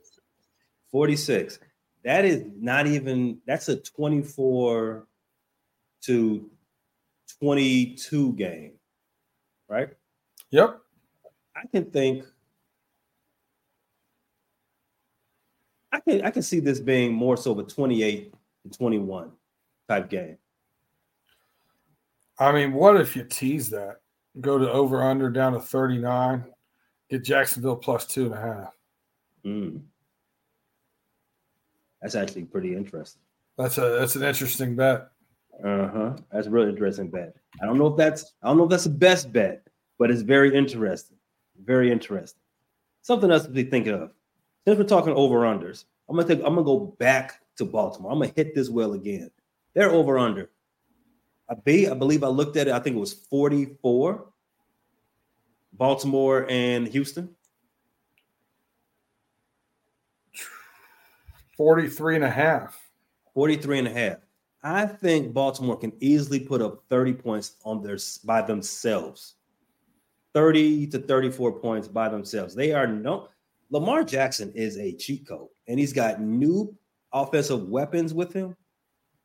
46. 0.92 1.60
That 2.04 2.26
is 2.26 2.44
not 2.60 2.88
even, 2.88 3.40
that's 3.46 3.70
a 3.70 3.78
24 3.78 5.08
to 6.04 6.50
22 7.40 8.34
game, 8.34 8.74
right? 9.70 9.90
Yep. 10.52 10.80
I 11.56 11.68
can 11.72 11.86
think, 11.86 12.26
I 15.94 16.00
can 16.00 16.22
I 16.24 16.32
can 16.32 16.42
see 16.42 16.60
this 16.60 16.80
being 16.80 17.14
more 17.14 17.38
so 17.38 17.52
of 17.52 17.60
a 17.60 17.64
28 17.64 18.34
to 18.64 18.78
21 18.78 19.32
type 19.88 20.10
game. 20.10 20.38
I 22.40 22.52
mean, 22.52 22.74
what 22.74 23.00
if 23.00 23.16
you 23.16 23.24
tease 23.24 23.70
that? 23.70 24.02
Go 24.42 24.58
to 24.58 24.70
over 24.72 25.04
under 25.04 25.30
down 25.30 25.54
to 25.54 25.60
39, 25.60 26.46
get 27.10 27.24
Jacksonville 27.24 27.76
plus 27.76 28.08
two 28.08 28.26
and 28.26 28.34
a 28.34 28.42
half. 28.42 28.78
Mm. 29.46 29.82
That's 32.04 32.16
actually 32.16 32.44
pretty 32.44 32.76
interesting. 32.76 33.22
That's 33.58 33.78
a 33.78 33.98
that's 33.98 34.16
an 34.18 34.24
interesting 34.24 34.76
bet. 34.76 35.10
Uh-huh. 35.64 36.18
That's 36.32 36.48
a 36.48 36.50
really 36.50 36.70
interesting 36.70 37.10
bet. 37.10 37.34
I 37.62 37.66
don't 37.66 37.78
know 37.78 37.88
if 37.88 37.98
that's 37.98 38.34
I 38.44 38.50
don't 38.50 38.58
know 38.58 38.66
if 38.66 38.70
that's 38.70 38.84
the 38.84 38.90
best 38.90 39.32
bet, 39.32 39.66
but 39.98 40.12
it's 40.12 40.22
very 40.22 40.54
interesting. 40.54 41.16
Very 41.64 41.92
interesting. 41.92 42.42
Something 43.04 43.32
else 43.32 43.44
to 43.44 43.50
be 43.50 43.64
thinking 43.64 43.94
of. 43.94 44.12
Since 44.68 44.78
we're 44.78 44.84
talking 44.84 45.14
over 45.14 45.40
unders, 45.42 45.86
I'm 46.10 46.18
gonna 46.18 46.28
take 46.28 46.40
I'm 46.40 46.56
gonna 46.56 46.64
go 46.64 46.94
back 47.00 47.40
to 47.58 47.66
Baltimore. 47.66 48.12
I'm 48.12 48.20
gonna 48.20 48.34
hit 48.36 48.54
this 48.54 48.70
well 48.70 48.94
again. 48.94 49.32
They're 49.74 49.92
over 49.92 50.20
under. 50.20 50.50
I 51.50 51.56
be 51.56 51.88
I 51.88 51.94
believe 51.94 52.26
I 52.26 52.28
looked 52.28 52.58
at 52.58 52.68
it. 52.68 52.74
I 52.74 52.80
think 52.80 52.98
it 52.98 53.00
was 53.00 53.14
44. 53.14 54.26
Baltimore 55.72 56.48
and 56.50 56.86
Houston. 56.86 57.34
43 61.64 62.16
and 62.16 62.26
a 62.26 62.30
half. 62.30 62.78
43 63.34 63.80
and 63.80 63.88
a 63.88 63.94
half. 63.94 64.18
I 64.64 64.86
think 64.86 65.34
Baltimore 65.34 65.78
can 65.78 65.94
easily 66.02 66.42
put 66.42 66.62
up 66.62 66.84
30 66.90 67.14
points 67.14 67.56
on 67.64 67.82
their 67.82 67.98
by 68.26 68.42
themselves. 68.42 69.36
30 70.34 70.88
to 70.88 71.00
34 71.00 71.62
points 71.62 71.88
by 71.88 72.10
themselves. 72.10 72.54
They 72.54 72.74
are 72.74 72.86
no 72.86 73.30
Lamar 73.70 74.04
Jackson 74.04 74.52
is 74.54 74.78
a 74.78 74.92
cheat 74.92 75.26
code 75.26 75.48
and 75.70 75.80
he's 75.80 75.94
got 75.94 76.20
new 76.20 76.76
offensive 77.14 77.70
weapons 77.70 78.14
with 78.14 78.34
him. 78.34 78.58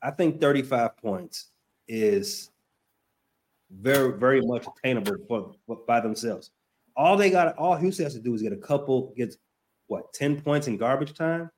I 0.00 0.12
think 0.12 0.40
35 0.40 0.96
points 0.96 1.46
is 1.88 2.50
very, 3.68 4.16
very 4.16 4.42
much 4.42 4.64
attainable 4.64 5.16
for, 5.26 5.54
for 5.66 5.80
by 5.88 5.98
themselves. 5.98 6.52
All 6.96 7.16
they 7.16 7.30
got, 7.30 7.56
all 7.56 7.74
Houston 7.74 8.04
has 8.04 8.14
to 8.14 8.20
do 8.20 8.32
is 8.32 8.42
get 8.42 8.52
a 8.52 8.56
couple, 8.56 9.12
gets 9.16 9.38
what 9.88 10.12
10 10.12 10.40
points 10.42 10.68
in 10.68 10.76
garbage 10.76 11.14
time, 11.14 11.50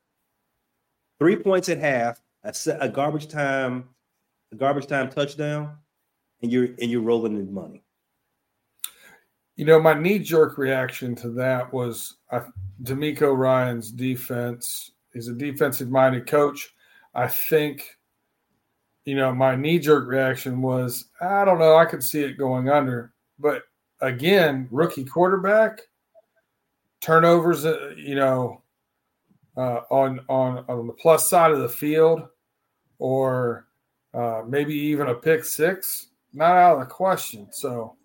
three 1.21 1.37
points 1.37 1.69
at 1.69 1.79
half, 1.79 2.21
a, 2.43 2.53
a 2.81 2.89
garbage 2.89 3.29
time, 3.29 3.85
a 4.51 4.57
garbage 4.57 4.87
time 4.87 5.09
touchdown, 5.09 5.77
and 6.43 6.51
you're 6.51 6.71
and 6.81 6.91
you're 6.91 7.03
rolling 7.03 7.37
in 7.37 7.53
money. 7.55 7.85
You 9.57 9.67
know, 9.67 9.79
my 9.79 9.95
knee 9.95 10.19
jerk 10.19 10.57
reaction 10.57 11.15
to 11.17 11.29
that 11.33 11.73
was 11.73 12.17
uh, 12.33 12.41
DeMeco 12.83 13.37
Ryans' 13.37 13.93
defense. 13.93 14.93
He's 15.13 15.29
a 15.29 15.35
defensive 15.35 15.91
minded 15.91 16.27
coach. 16.27 16.75
I 17.15 17.27
think, 17.27 17.99
you 19.05 19.17
know, 19.17 19.35
my 19.35 19.57
knee 19.57 19.79
jerk 19.79 20.09
reaction 20.09 20.63
was, 20.63 21.11
I 21.21 21.45
don't 21.45 21.59
know, 21.59 21.77
I 21.77 21.85
could 21.85 22.03
see 22.03 22.23
it 22.23 22.39
going 22.39 22.71
under. 22.71 23.13
But 23.39 23.65
again, 24.01 24.67
rookie 24.71 25.05
quarterback, 25.05 25.83
turnovers, 27.03 27.67
uh, 27.67 27.91
you 27.99 28.15
know, 28.15 28.63
uh, 29.57 29.81
on 29.91 30.21
on 30.29 30.65
on 30.69 30.87
the 30.87 30.93
plus 30.93 31.29
side 31.29 31.51
of 31.51 31.61
the 31.61 31.69
field, 31.69 32.23
or 32.99 33.67
uh, 34.15 34.43
maybe 34.47 34.75
even 34.75 35.09
a 35.09 35.15
pick 35.15 35.45
six, 35.45 36.09
not 36.33 36.57
out 36.57 36.75
of 36.75 36.81
the 36.81 36.95
question. 36.95 37.49
So 37.53 37.97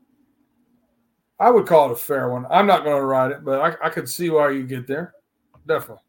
I 1.39 1.49
would 1.49 1.67
call 1.67 1.89
it 1.89 1.93
a 1.93 1.95
fair 1.95 2.29
one. 2.29 2.45
I'm 2.49 2.67
not 2.67 2.83
going 2.83 2.97
to 2.97 3.05
ride 3.05 3.31
it, 3.31 3.43
but 3.43 3.59
I, 3.61 3.87
I 3.87 3.89
could 3.89 4.07
see 4.07 4.29
why 4.29 4.51
you 4.51 4.63
get 4.63 4.87
there. 4.87 5.13
Definitely. 5.67 6.03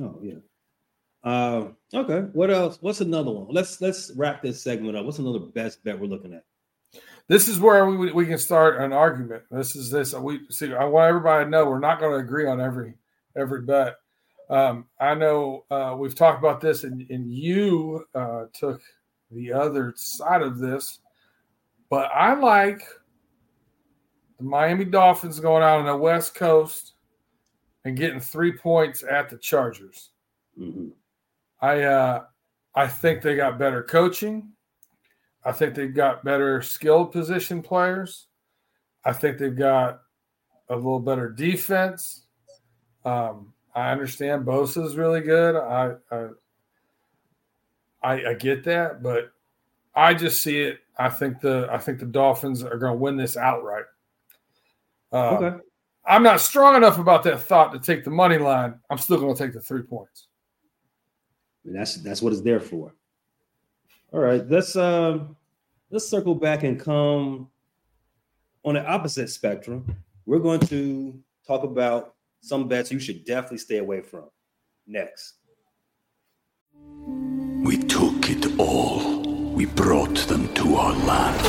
Oh 0.00 0.18
yeah. 0.22 0.34
Uh, 1.22 1.68
okay. 1.92 2.20
What 2.32 2.50
else? 2.50 2.78
What's 2.80 3.00
another 3.00 3.30
one? 3.30 3.46
Let's 3.50 3.80
let's 3.80 4.10
wrap 4.16 4.42
this 4.42 4.62
segment 4.62 4.96
up. 4.96 5.04
What's 5.04 5.18
another 5.18 5.40
best 5.40 5.84
bet 5.84 5.98
we're 5.98 6.06
looking 6.06 6.32
at? 6.32 6.44
This 7.28 7.46
is 7.46 7.60
where 7.60 7.86
we 7.86 8.10
we 8.12 8.26
can 8.26 8.38
start 8.38 8.80
an 8.80 8.92
argument. 8.92 9.42
This 9.50 9.76
is 9.76 9.90
this 9.90 10.14
we 10.14 10.40
see. 10.50 10.72
I 10.74 10.84
want 10.84 11.08
everybody 11.08 11.44
to 11.44 11.50
know 11.50 11.66
we're 11.66 11.78
not 11.78 12.00
going 12.00 12.12
to 12.12 12.24
agree 12.24 12.46
on 12.46 12.60
every 12.60 12.94
every 13.40 13.62
bet. 13.62 13.96
Um, 14.48 14.86
I 15.00 15.14
know 15.14 15.64
uh, 15.70 15.94
we've 15.98 16.14
talked 16.14 16.38
about 16.38 16.60
this, 16.60 16.84
and, 16.84 17.08
and 17.10 17.32
you 17.32 18.04
uh, 18.14 18.46
took 18.52 18.80
the 19.30 19.52
other 19.52 19.92
side 19.96 20.42
of 20.42 20.58
this, 20.58 20.98
but 21.88 22.10
I 22.12 22.34
like 22.34 22.82
the 24.38 24.44
Miami 24.44 24.84
Dolphins 24.84 25.38
going 25.38 25.62
out 25.62 25.78
on 25.78 25.86
the 25.86 25.96
West 25.96 26.34
Coast 26.34 26.94
and 27.84 27.96
getting 27.96 28.20
three 28.20 28.52
points 28.52 29.04
at 29.08 29.28
the 29.28 29.38
Chargers. 29.38 30.10
Mm-hmm. 30.58 30.88
I 31.60 31.82
uh, 31.82 32.24
I 32.74 32.86
think 32.86 33.22
they 33.22 33.36
got 33.36 33.58
better 33.58 33.82
coaching. 33.82 34.52
I 35.44 35.52
think 35.52 35.74
they've 35.74 35.94
got 35.94 36.24
better 36.24 36.60
skilled 36.60 37.12
position 37.12 37.62
players. 37.62 38.26
I 39.04 39.12
think 39.12 39.38
they've 39.38 39.56
got 39.56 40.02
a 40.68 40.76
little 40.76 41.00
better 41.00 41.28
defense. 41.30 42.26
Um, 43.04 43.52
I 43.74 43.90
understand 43.92 44.44
Bosa 44.44 44.84
is 44.84 44.96
really 44.96 45.20
good. 45.20 45.56
I, 45.56 45.94
I, 46.10 46.28
I 48.02 48.30
I 48.30 48.34
get 48.34 48.64
that, 48.64 49.02
but 49.02 49.32
I 49.94 50.14
just 50.14 50.42
see 50.42 50.60
it. 50.60 50.80
I 50.98 51.08
think 51.08 51.40
the 51.40 51.68
I 51.70 51.78
think 51.78 51.98
the 51.98 52.06
Dolphins 52.06 52.62
are 52.62 52.78
going 52.78 52.92
to 52.92 52.98
win 52.98 53.16
this 53.16 53.36
outright. 53.36 53.84
Uh, 55.12 55.36
Okay. 55.36 55.56
I'm 56.06 56.22
not 56.22 56.40
strong 56.40 56.76
enough 56.76 56.98
about 56.98 57.22
that 57.24 57.40
thought 57.42 57.72
to 57.72 57.78
take 57.78 58.04
the 58.04 58.10
money 58.10 58.38
line. 58.38 58.74
I'm 58.88 58.98
still 58.98 59.18
going 59.18 59.34
to 59.34 59.42
take 59.44 59.52
the 59.52 59.60
three 59.60 59.82
points. 59.82 60.26
And 61.64 61.74
that's 61.74 61.96
that's 61.96 62.22
what 62.22 62.32
it's 62.32 62.42
there 62.42 62.58
for. 62.58 62.94
All 64.12 64.20
right, 64.20 64.44
let's 64.48 64.74
um 64.76 65.36
let's 65.90 66.08
circle 66.08 66.34
back 66.34 66.62
and 66.64 66.80
come 66.80 67.48
on 68.64 68.74
the 68.74 68.84
opposite 68.84 69.28
spectrum. 69.30 69.94
We're 70.26 70.38
going 70.38 70.60
to 70.60 71.18
talk 71.46 71.62
about 71.64 72.14
some 72.40 72.68
bets 72.68 72.90
you 72.90 72.98
should 72.98 73.24
definitely 73.24 73.58
stay 73.58 73.78
away 73.78 74.00
from. 74.00 74.30
Next. 74.86 75.34
We 77.62 77.76
took 77.76 78.30
it 78.30 78.58
all. 78.58 79.20
We 79.52 79.66
brought 79.66 80.16
them 80.26 80.52
to 80.54 80.76
our 80.76 80.94
land. 80.94 81.46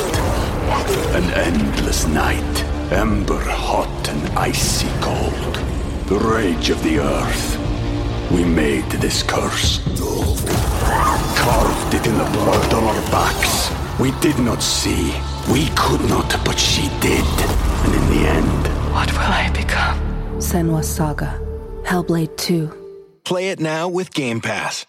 An 1.16 1.30
endless 1.32 2.06
night, 2.06 2.64
ember 2.92 3.40
hot 3.40 4.08
and 4.08 4.38
icy 4.38 4.88
cold. 5.00 5.54
The 6.08 6.18
rage 6.18 6.70
of 6.70 6.82
the 6.82 6.98
earth. 6.98 7.58
We 8.30 8.44
made 8.44 8.90
this 8.92 9.22
curse. 9.22 9.80
Carved 11.36 11.94
it 11.94 12.06
in 12.06 12.16
the 12.16 12.30
blood 12.32 12.74
on 12.74 12.84
our 12.84 13.02
backs. 13.10 13.70
We 13.98 14.10
did 14.20 14.38
not 14.38 14.62
see. 14.62 15.14
We 15.50 15.68
could 15.76 16.00
not, 16.08 16.30
but 16.44 16.58
she 16.58 16.88
did. 17.00 17.24
And 17.84 17.94
in 17.94 18.10
the 18.10 18.28
end, 18.28 18.71
Senua's 20.52 20.86
Saga. 20.86 21.40
Hellblade 21.82 22.36
2. 22.36 22.70
Play 23.24 23.48
it 23.48 23.58
now 23.58 23.88
with 23.88 24.12
Game 24.12 24.42
Pass. 24.42 24.84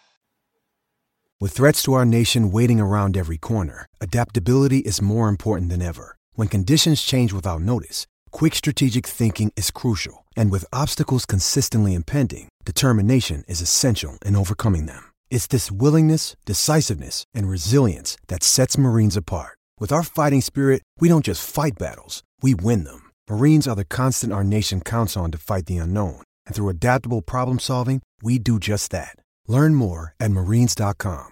With 1.40 1.54
threats 1.54 1.82
to 1.84 1.94
our 1.94 2.04
nation 2.04 2.52
waiting 2.52 2.82
around 2.82 3.16
every 3.16 3.38
corner, 3.38 3.86
adaptability 4.02 4.80
is 4.80 5.02
more 5.02 5.30
important 5.30 5.70
than 5.70 5.82
ever. 5.82 6.18
When 6.34 6.50
conditions 6.50 7.02
change 7.02 7.32
without 7.32 7.62
notice, 7.62 8.08
quick 8.32 8.56
strategic 8.56 9.08
thinking 9.08 9.54
is 9.56 9.72
crucial. 9.72 10.26
And 10.36 10.52
with 10.52 10.66
obstacles 10.74 11.26
consistently 11.26 11.94
impending, 11.94 12.50
determination 12.66 13.46
is 13.48 13.62
essential 13.62 14.18
in 14.26 14.36
overcoming 14.36 14.88
them. 14.88 15.12
It's 15.32 15.48
this 15.48 15.72
willingness, 15.72 16.36
decisiveness, 16.46 17.24
and 17.34 17.48
resilience 17.48 18.18
that 18.28 18.44
sets 18.44 18.78
Marines 18.78 19.16
apart. 19.16 19.60
With 19.80 19.94
our 19.94 20.04
fighting 20.04 20.42
spirit, 20.42 20.82
we 21.00 21.08
don't 21.08 21.24
just 21.24 21.42
fight 21.42 21.78
battles, 21.80 22.22
we 22.42 22.54
win 22.54 22.84
them. 22.84 23.03
Marines 23.30 23.68
are 23.68 23.76
the 23.76 23.86
constant 23.86 24.34
our 24.34 24.44
nation 24.44 24.82
counts 24.82 25.16
on 25.16 25.32
to 25.32 25.38
fight 25.38 25.66
the 25.66 25.78
unknown. 25.78 26.24
And 26.46 26.56
through 26.56 26.70
adaptable 26.70 27.22
problem 27.22 27.60
solving, 27.60 28.02
we 28.22 28.38
do 28.38 28.60
just 28.60 28.92
that. 28.92 29.16
Learn 29.48 29.76
more 29.76 30.14
at 30.20 30.32
marines.com. 30.32 31.30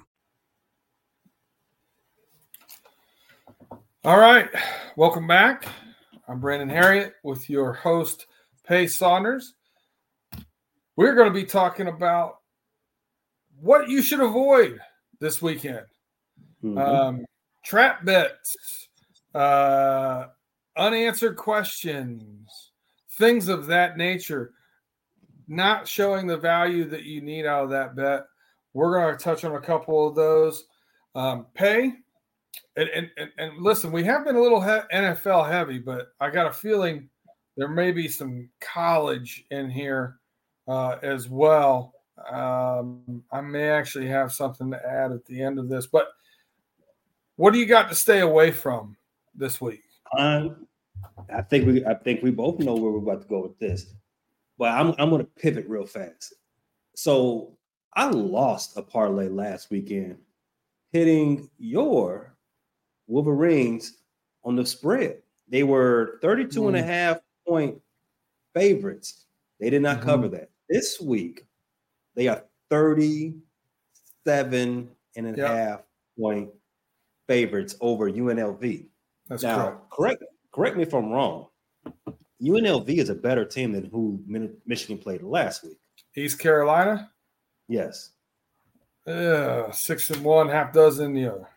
All 4.03 4.19
right. 4.19 4.49
Welcome 4.95 5.27
back. 5.27 5.67
I'm 6.27 6.39
Brandon 6.39 6.69
Harriet 6.69 7.13
with 7.23 7.49
your 7.49 7.73
host, 7.73 8.25
Pay 8.65 8.87
Saunders. 8.87 9.53
We're 10.95 11.13
going 11.13 11.27
to 11.27 11.33
be 11.33 11.45
talking 11.45 11.87
about 11.87 12.37
what 13.59 13.89
you 13.89 14.01
should 14.01 14.21
avoid 14.21 14.79
this 15.19 15.41
weekend. 15.41 15.85
Mhm. 16.63 16.79
Um, 16.79 17.25
trap 17.63 18.03
bets, 18.03 18.55
uh, 19.35 20.27
unanswered 20.77 21.37
questions, 21.37 22.71
things 23.11 23.47
of 23.47 23.67
that 23.67 23.97
nature, 23.97 24.53
not 25.47 25.87
showing 25.87 26.27
the 26.27 26.37
value 26.37 26.85
that 26.85 27.03
you 27.03 27.21
need 27.21 27.45
out 27.45 27.63
of 27.63 27.69
that 27.71 27.95
bet. 27.95 28.25
We're 28.73 28.93
going 28.93 29.17
to 29.17 29.23
touch 29.23 29.43
on 29.43 29.55
a 29.55 29.61
couple 29.61 30.07
of 30.07 30.15
those. 30.15 30.65
Um, 31.13 31.47
pay, 31.53 31.93
and, 32.77 32.89
and, 32.89 33.09
and, 33.17 33.29
and 33.37 33.61
listen, 33.61 33.91
we 33.91 34.03
have 34.05 34.23
been 34.23 34.35
a 34.35 34.41
little 34.41 34.61
he- 34.61 34.95
NFL 34.95 35.49
heavy, 35.49 35.77
but 35.77 36.13
I 36.19 36.29
got 36.29 36.47
a 36.47 36.53
feeling 36.53 37.09
there 37.57 37.67
may 37.67 37.91
be 37.91 38.07
some 38.07 38.49
college 38.61 39.45
in 39.51 39.69
here 39.69 40.19
uh, 40.67 40.97
as 41.01 41.27
well. 41.27 41.93
Um, 42.31 43.23
I 43.31 43.41
may 43.41 43.69
actually 43.69 44.07
have 44.07 44.31
something 44.31 44.71
to 44.71 44.85
add 44.85 45.11
at 45.11 45.25
the 45.25 45.41
end 45.41 45.59
of 45.59 45.67
this, 45.67 45.87
but 45.87 46.07
what 47.35 47.51
do 47.51 47.59
you 47.59 47.65
got 47.65 47.89
to 47.89 47.95
stay 47.95 48.19
away 48.19 48.51
from 48.51 48.95
this 49.35 49.59
week? 49.59 49.83
Um, 50.17 50.67
I 51.33 51.41
think 51.41 51.65
we 51.65 51.85
I 51.85 51.93
think 51.93 52.21
we 52.21 52.31
both 52.31 52.59
know 52.59 52.75
where 52.75 52.91
we're 52.91 52.99
about 52.99 53.21
to 53.21 53.27
go 53.27 53.41
with 53.41 53.57
this, 53.59 53.93
but 54.57 54.71
I'm 54.71 54.93
I'm 54.97 55.09
going 55.09 55.25
to 55.25 55.31
pivot 55.41 55.67
real 55.67 55.85
fast. 55.85 56.33
So 56.95 57.57
I 57.93 58.09
lost 58.09 58.77
a 58.77 58.81
parlay 58.81 59.29
last 59.29 59.71
weekend, 59.71 60.17
hitting 60.91 61.49
your 61.57 62.35
Wolverines 63.07 63.97
on 64.43 64.55
the 64.55 64.65
spread. 64.65 65.21
They 65.49 65.63
were 65.63 66.19
32 66.21 66.61
mm. 66.61 66.67
and 66.67 66.77
a 66.77 66.81
mm. 66.81 66.85
half 66.85 67.19
point 67.47 67.81
favorites. 68.53 69.25
They 69.59 69.69
did 69.69 69.81
not 69.81 69.97
mm-hmm. 69.97 70.05
cover 70.05 70.27
that. 70.29 70.49
This 70.69 71.01
week, 71.01 71.45
they 72.15 72.27
are 72.27 72.43
37 72.69 74.89
and 75.15 75.27
a 75.27 75.37
yep. 75.37 75.49
half 75.49 75.81
point 76.17 76.49
favorites 77.27 77.75
over 77.81 78.09
UNLV. 78.09 78.85
That's 79.31 79.43
now, 79.43 79.55
correct. 79.55 79.89
correct. 79.91 80.23
Correct 80.51 80.75
me 80.75 80.83
if 80.83 80.93
I'm 80.93 81.09
wrong. 81.09 81.47
UNLV 82.43 82.89
is 82.89 83.07
a 83.07 83.15
better 83.15 83.45
team 83.45 83.71
than 83.71 83.85
who 83.85 84.21
Michigan 84.65 84.97
played 84.97 85.23
last 85.23 85.63
week. 85.63 85.77
East 86.17 86.37
Carolina. 86.37 87.09
Yes. 87.69 88.11
Yeah, 89.07 89.71
six 89.71 90.09
and 90.09 90.21
one, 90.21 90.49
half 90.49 90.73
dozen 90.73 91.13
the 91.13 91.27
other. 91.27 91.47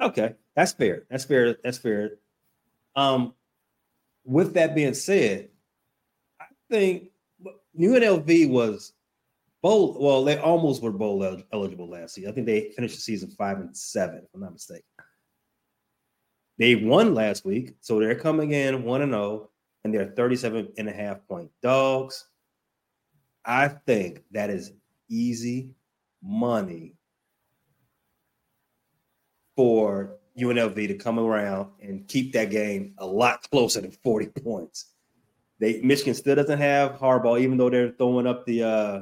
Okay, 0.00 0.36
that's 0.54 0.70
fair. 0.70 1.02
That's 1.10 1.24
fair. 1.24 1.56
That's 1.64 1.78
fair. 1.78 2.12
Um, 2.94 3.34
with 4.24 4.54
that 4.54 4.76
being 4.76 4.94
said, 4.94 5.48
I 6.40 6.44
think 6.70 7.10
UNLV 7.76 8.50
was 8.50 8.92
bowl. 9.62 9.96
Well, 9.98 10.22
they 10.22 10.38
almost 10.38 10.80
were 10.80 10.92
bowl 10.92 11.42
eligible 11.52 11.90
last 11.90 12.14
season. 12.14 12.30
I 12.30 12.34
think 12.34 12.46
they 12.46 12.70
finished 12.76 12.94
the 12.94 13.00
season 13.00 13.30
five 13.30 13.58
and 13.58 13.76
seven, 13.76 14.18
if 14.18 14.28
I'm 14.32 14.42
not 14.42 14.52
mistaken. 14.52 14.84
They 16.58 16.74
won 16.74 17.14
last 17.14 17.44
week, 17.44 17.74
so 17.80 17.98
they're 17.98 18.14
coming 18.14 18.52
in 18.52 18.84
one 18.84 19.02
and 19.02 19.12
zero, 19.12 19.22
oh, 19.22 19.50
and 19.84 19.92
they're 19.92 20.12
37 20.16 20.72
and 20.78 20.88
a 20.88 20.92
half 20.92 21.26
point 21.26 21.50
dogs. 21.62 22.26
I 23.44 23.68
think 23.68 24.22
that 24.30 24.50
is 24.50 24.72
easy 25.08 25.70
money 26.22 26.94
for 29.56 30.16
UNLV 30.38 30.88
to 30.88 30.94
come 30.94 31.18
around 31.18 31.70
and 31.80 32.06
keep 32.06 32.32
that 32.32 32.50
game 32.50 32.94
a 32.98 33.06
lot 33.06 33.48
closer 33.50 33.80
than 33.80 33.90
40 33.90 34.26
points. 34.42 34.86
They 35.58 35.80
Michigan 35.80 36.14
still 36.14 36.36
doesn't 36.36 36.58
have 36.58 36.98
Harbaugh, 36.98 37.40
even 37.40 37.56
though 37.56 37.70
they're 37.70 37.92
throwing 37.92 38.26
up 38.26 38.46
the 38.46 38.62
uh, 38.62 39.00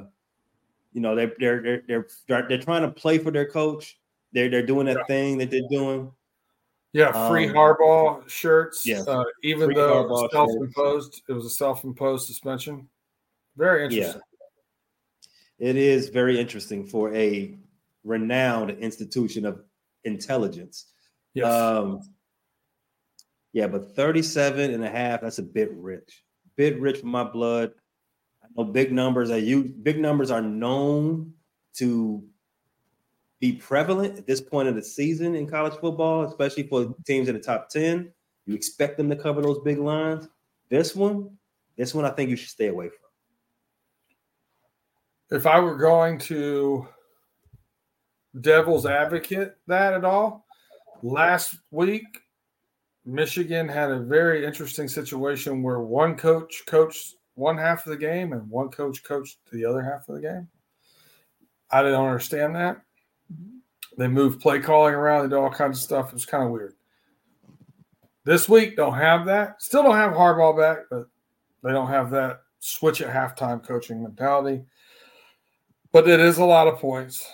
you 0.93 1.01
know, 1.01 1.15
they're 1.15 1.33
they're 1.39 1.61
they're 1.61 2.07
they're, 2.27 2.47
they're 2.47 2.61
trying 2.61 2.83
to 2.83 2.91
play 2.91 3.17
for 3.17 3.31
their 3.31 3.49
coach. 3.49 3.97
They're 4.33 4.49
they're 4.49 4.65
doing 4.65 4.85
that 4.87 5.07
thing 5.07 5.37
that 5.39 5.49
they're 5.49 5.61
doing. 5.69 6.11
Yeah, 6.93 7.29
free 7.29 7.47
um, 7.47 7.55
Harbaugh 7.55 8.27
shirts. 8.29 8.85
Yeah, 8.85 9.01
uh, 9.07 9.23
even 9.43 9.67
free 9.67 9.75
though 9.75 10.05
Harbaugh 10.05 10.29
self-imposed, 10.31 11.13
shirts. 11.13 11.23
it 11.29 11.33
was 11.33 11.45
a 11.45 11.49
self-imposed 11.49 12.27
suspension. 12.27 12.87
Very 13.55 13.85
interesting. 13.85 14.21
Yeah. 15.59 15.69
It 15.69 15.75
is 15.75 16.09
very 16.09 16.39
interesting 16.39 16.85
for 16.85 17.13
a 17.13 17.57
renowned 18.03 18.71
institution 18.71 19.45
of 19.45 19.61
intelligence. 20.03 20.87
Yes. 21.33 21.53
Um, 21.53 22.01
yeah, 23.53 23.67
but 23.67 23.95
37 23.95 24.73
and 24.73 24.83
a 24.83 24.89
half, 24.89 25.21
that's 25.21 25.39
a 25.39 25.43
bit 25.43 25.71
rich. 25.73 26.23
Bit 26.55 26.79
rich 26.79 26.99
for 26.99 27.07
my 27.07 27.23
blood. 27.23 27.71
I 28.43 28.47
know 28.55 28.63
big 28.65 28.91
numbers 28.91 29.29
are 29.29 29.37
you 29.37 29.63
big 29.63 29.99
numbers 29.99 30.31
are 30.31 30.41
known 30.41 31.33
to 31.75 32.23
be 33.41 33.51
prevalent 33.51 34.17
at 34.17 34.25
this 34.25 34.39
point 34.39 34.69
of 34.69 34.75
the 34.75 34.83
season 34.83 35.35
in 35.35 35.45
college 35.47 35.73
football, 35.81 36.23
especially 36.23 36.63
for 36.63 36.95
teams 37.05 37.27
in 37.27 37.35
the 37.35 37.41
top 37.41 37.67
10. 37.69 38.09
You 38.45 38.55
expect 38.55 38.95
them 38.95 39.09
to 39.09 39.15
cover 39.17 39.41
those 39.41 39.59
big 39.59 39.79
lines. 39.79 40.29
This 40.69 40.95
one, 40.95 41.37
this 41.75 41.93
one 41.93 42.05
I 42.05 42.11
think 42.11 42.29
you 42.29 42.37
should 42.37 42.49
stay 42.49 42.67
away 42.67 42.87
from. 42.87 42.97
If 45.37 45.45
I 45.45 45.59
were 45.59 45.75
going 45.75 46.17
to 46.19 46.87
devil's 48.39 48.85
advocate 48.85 49.55
that 49.67 49.93
at 49.93 50.05
all. 50.05 50.45
Last 51.03 51.55
week, 51.71 52.05
Michigan 53.05 53.67
had 53.67 53.91
a 53.91 53.99
very 53.99 54.45
interesting 54.45 54.87
situation 54.87 55.63
where 55.63 55.79
one 55.79 56.15
coach 56.15 56.63
coached 56.67 57.15
one 57.35 57.57
half 57.57 57.85
of 57.85 57.91
the 57.91 57.97
game 57.97 58.33
and 58.33 58.49
one 58.49 58.69
coach 58.69 59.03
coached 59.03 59.37
the 59.51 59.65
other 59.65 59.81
half 59.81 60.07
of 60.07 60.15
the 60.15 60.21
game. 60.21 60.47
I 61.71 61.81
didn't 61.81 61.99
understand 61.99 62.55
that. 62.55 62.81
They 64.01 64.07
moved 64.07 64.41
play 64.41 64.59
calling 64.59 64.93
around, 64.93 65.23
they 65.23 65.35
did 65.35 65.41
all 65.41 65.51
kinds 65.51 65.77
of 65.77 65.83
stuff. 65.83 66.07
It 66.07 66.13
was 66.13 66.25
kind 66.25 66.43
of 66.43 66.51
weird. 66.51 66.73
This 68.23 68.47
week, 68.47 68.75
don't 68.75 68.93
have 68.93 69.25
that. 69.25 69.61
Still 69.61 69.83
don't 69.83 69.95
have 69.95 70.13
Harbaugh 70.13 70.57
back, 70.57 70.85
but 70.89 71.07
they 71.63 71.71
don't 71.71 71.87
have 71.87 72.11
that 72.11 72.41
switch 72.59 73.01
at 73.01 73.13
halftime 73.13 73.65
coaching 73.65 74.03
mentality. 74.03 74.63
But 75.91 76.07
it 76.07 76.19
is 76.19 76.37
a 76.37 76.45
lot 76.45 76.67
of 76.67 76.79
points 76.79 77.25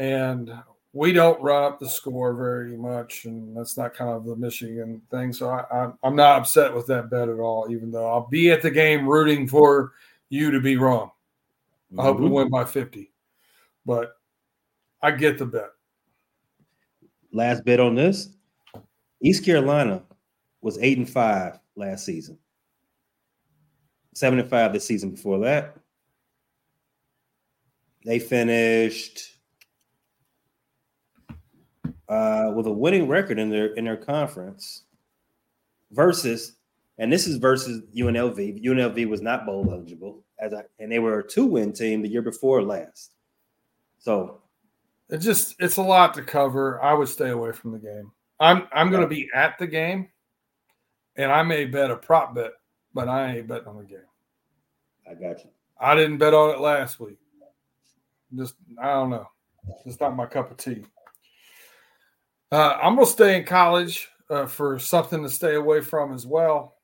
and 0.00 0.50
we 0.92 1.12
don't 1.12 1.40
run 1.40 1.62
up 1.62 1.78
the 1.78 1.88
score 1.88 2.34
very 2.34 2.76
much, 2.76 3.26
and 3.26 3.56
that's 3.56 3.76
not 3.76 3.94
kind 3.94 4.10
of 4.10 4.24
the 4.24 4.34
Michigan 4.34 5.00
thing. 5.10 5.32
So 5.32 5.50
I, 5.50 5.92
am 6.02 6.16
not 6.16 6.40
upset 6.40 6.74
with 6.74 6.86
that 6.88 7.10
bet 7.10 7.28
at 7.28 7.38
all, 7.38 7.68
even 7.70 7.92
though 7.92 8.08
I'll 8.08 8.26
be 8.26 8.50
at 8.50 8.62
the 8.62 8.70
game 8.70 9.06
rooting 9.06 9.46
for 9.46 9.92
you 10.30 10.50
to 10.50 10.60
be 10.60 10.76
wrong. 10.76 11.10
I 11.92 11.94
mm-hmm. 11.94 12.02
hope 12.02 12.18
we 12.18 12.24
mm-hmm. 12.24 12.34
win 12.34 12.50
by 12.50 12.64
50, 12.64 13.12
but 13.86 14.14
I 15.02 15.10
get 15.12 15.38
the 15.38 15.46
bet. 15.46 15.70
Last 17.32 17.64
bet 17.64 17.80
on 17.80 17.94
this 17.94 18.28
East 19.22 19.44
Carolina 19.44 20.02
was 20.60 20.78
eight 20.78 20.98
and 20.98 21.08
five 21.08 21.58
last 21.76 22.04
season, 22.04 22.38
seven 24.14 24.38
and 24.38 24.48
five 24.48 24.72
the 24.72 24.80
season 24.80 25.10
before 25.10 25.38
that. 25.40 25.76
They 28.04 28.18
finished 28.18 29.36
uh, 32.08 32.52
with 32.54 32.66
a 32.66 32.72
winning 32.72 33.08
record 33.08 33.38
in 33.38 33.50
their 33.50 33.74
in 33.74 33.84
their 33.84 33.96
conference 33.96 34.84
versus 35.92 36.56
and 36.98 37.10
this 37.10 37.26
is 37.26 37.36
versus 37.36 37.82
UNLV. 37.96 38.62
UNLV 38.62 39.08
was 39.08 39.22
not 39.22 39.46
bowl 39.46 39.66
eligible 39.70 40.22
as 40.38 40.52
I, 40.52 40.64
and 40.78 40.92
they 40.92 40.98
were 40.98 41.20
a 41.20 41.26
two 41.26 41.46
win 41.46 41.72
team 41.72 42.02
the 42.02 42.08
year 42.08 42.22
before 42.22 42.62
last. 42.62 43.12
So 43.98 44.39
it 45.10 45.18
just 45.18 45.56
it's 45.58 45.76
a 45.76 45.82
lot 45.82 46.14
to 46.14 46.22
cover. 46.22 46.82
I 46.82 46.94
would 46.94 47.08
stay 47.08 47.30
away 47.30 47.52
from 47.52 47.72
the 47.72 47.78
game. 47.78 48.12
I'm 48.38 48.68
I'm 48.72 48.90
going 48.90 49.02
to 49.02 49.08
be 49.08 49.28
at 49.34 49.58
the 49.58 49.66
game, 49.66 50.08
and 51.16 51.30
I 51.30 51.42
may 51.42 51.64
bet 51.66 51.90
a 51.90 51.96
prop 51.96 52.34
bet, 52.34 52.52
but 52.94 53.08
I 53.08 53.36
ain't 53.36 53.48
betting 53.48 53.68
on 53.68 53.78
the 53.78 53.84
game. 53.84 53.98
I 55.08 55.14
got 55.14 55.44
you. 55.44 55.50
I 55.80 55.94
didn't 55.94 56.18
bet 56.18 56.34
on 56.34 56.50
it 56.50 56.60
last 56.60 57.00
week. 57.00 57.18
Just 58.34 58.54
I 58.80 58.88
don't 58.88 59.10
know. 59.10 59.26
It's 59.84 60.00
not 60.00 60.16
my 60.16 60.26
cup 60.26 60.50
of 60.50 60.56
tea. 60.56 60.84
Uh, 62.52 62.78
I'm 62.82 62.94
going 62.94 63.06
to 63.06 63.12
stay 63.12 63.38
in 63.38 63.44
college 63.44 64.08
uh, 64.28 64.46
for 64.46 64.78
something 64.78 65.22
to 65.22 65.28
stay 65.28 65.54
away 65.54 65.80
from 65.80 66.12
as 66.12 66.26
well. 66.26 66.76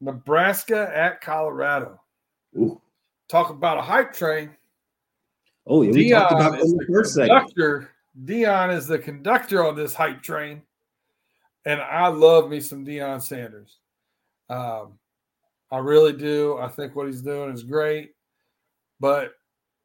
Nebraska 0.00 0.90
at 0.94 1.20
Colorado. 1.20 2.00
Ooh. 2.56 2.80
Talk 3.28 3.50
about 3.50 3.78
a 3.78 3.82
hype 3.82 4.12
train. 4.12 4.50
Oh, 5.66 5.82
yeah, 5.82 5.90
we 5.90 6.10
Deion 6.10 6.18
talked 6.20 6.32
about 6.32 6.60
in 6.60 6.76
the 6.76 6.86
first 6.86 7.16
conductor. 7.16 7.90
Deion 8.24 8.74
is 8.74 8.86
the 8.86 8.98
conductor 8.98 9.64
on 9.64 9.74
this 9.74 9.94
hype 9.94 10.22
train, 10.22 10.62
and 11.64 11.80
I 11.80 12.08
love 12.08 12.48
me 12.48 12.60
some 12.60 12.84
Deion 12.84 13.20
Sanders. 13.20 13.78
Um, 14.48 14.98
I 15.70 15.78
really 15.78 16.12
do. 16.12 16.58
I 16.58 16.68
think 16.68 16.94
what 16.94 17.06
he's 17.08 17.22
doing 17.22 17.52
is 17.52 17.64
great, 17.64 18.12
but 19.00 19.32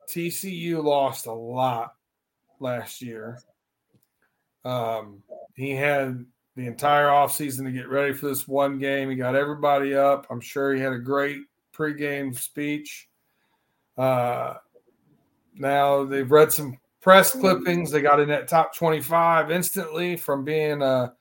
TCU 0.07 0.83
lost 0.83 1.25
a 1.25 1.33
lot 1.33 1.93
last 2.59 3.01
year. 3.01 3.39
Um, 4.63 5.23
he 5.55 5.71
had 5.71 6.23
the 6.55 6.67
entire 6.67 7.07
offseason 7.07 7.65
to 7.65 7.71
get 7.71 7.89
ready 7.89 8.13
for 8.13 8.27
this 8.27 8.47
one 8.47 8.77
game. 8.77 9.09
He 9.09 9.15
got 9.15 9.35
everybody 9.35 9.95
up. 9.95 10.27
I'm 10.29 10.41
sure 10.41 10.73
he 10.73 10.81
had 10.81 10.93
a 10.93 10.99
great 10.99 11.39
pregame 11.75 12.37
speech. 12.37 13.07
Uh, 13.97 14.55
now 15.53 16.03
they've 16.03 16.29
read 16.29 16.51
some 16.51 16.77
press 17.01 17.31
clippings. 17.31 17.91
They 17.91 18.01
got 18.01 18.19
in 18.19 18.29
that 18.29 18.47
top 18.47 18.75
25 18.75 19.51
instantly 19.51 20.15
from 20.15 20.43
being 20.43 20.81
uh, 20.81 21.11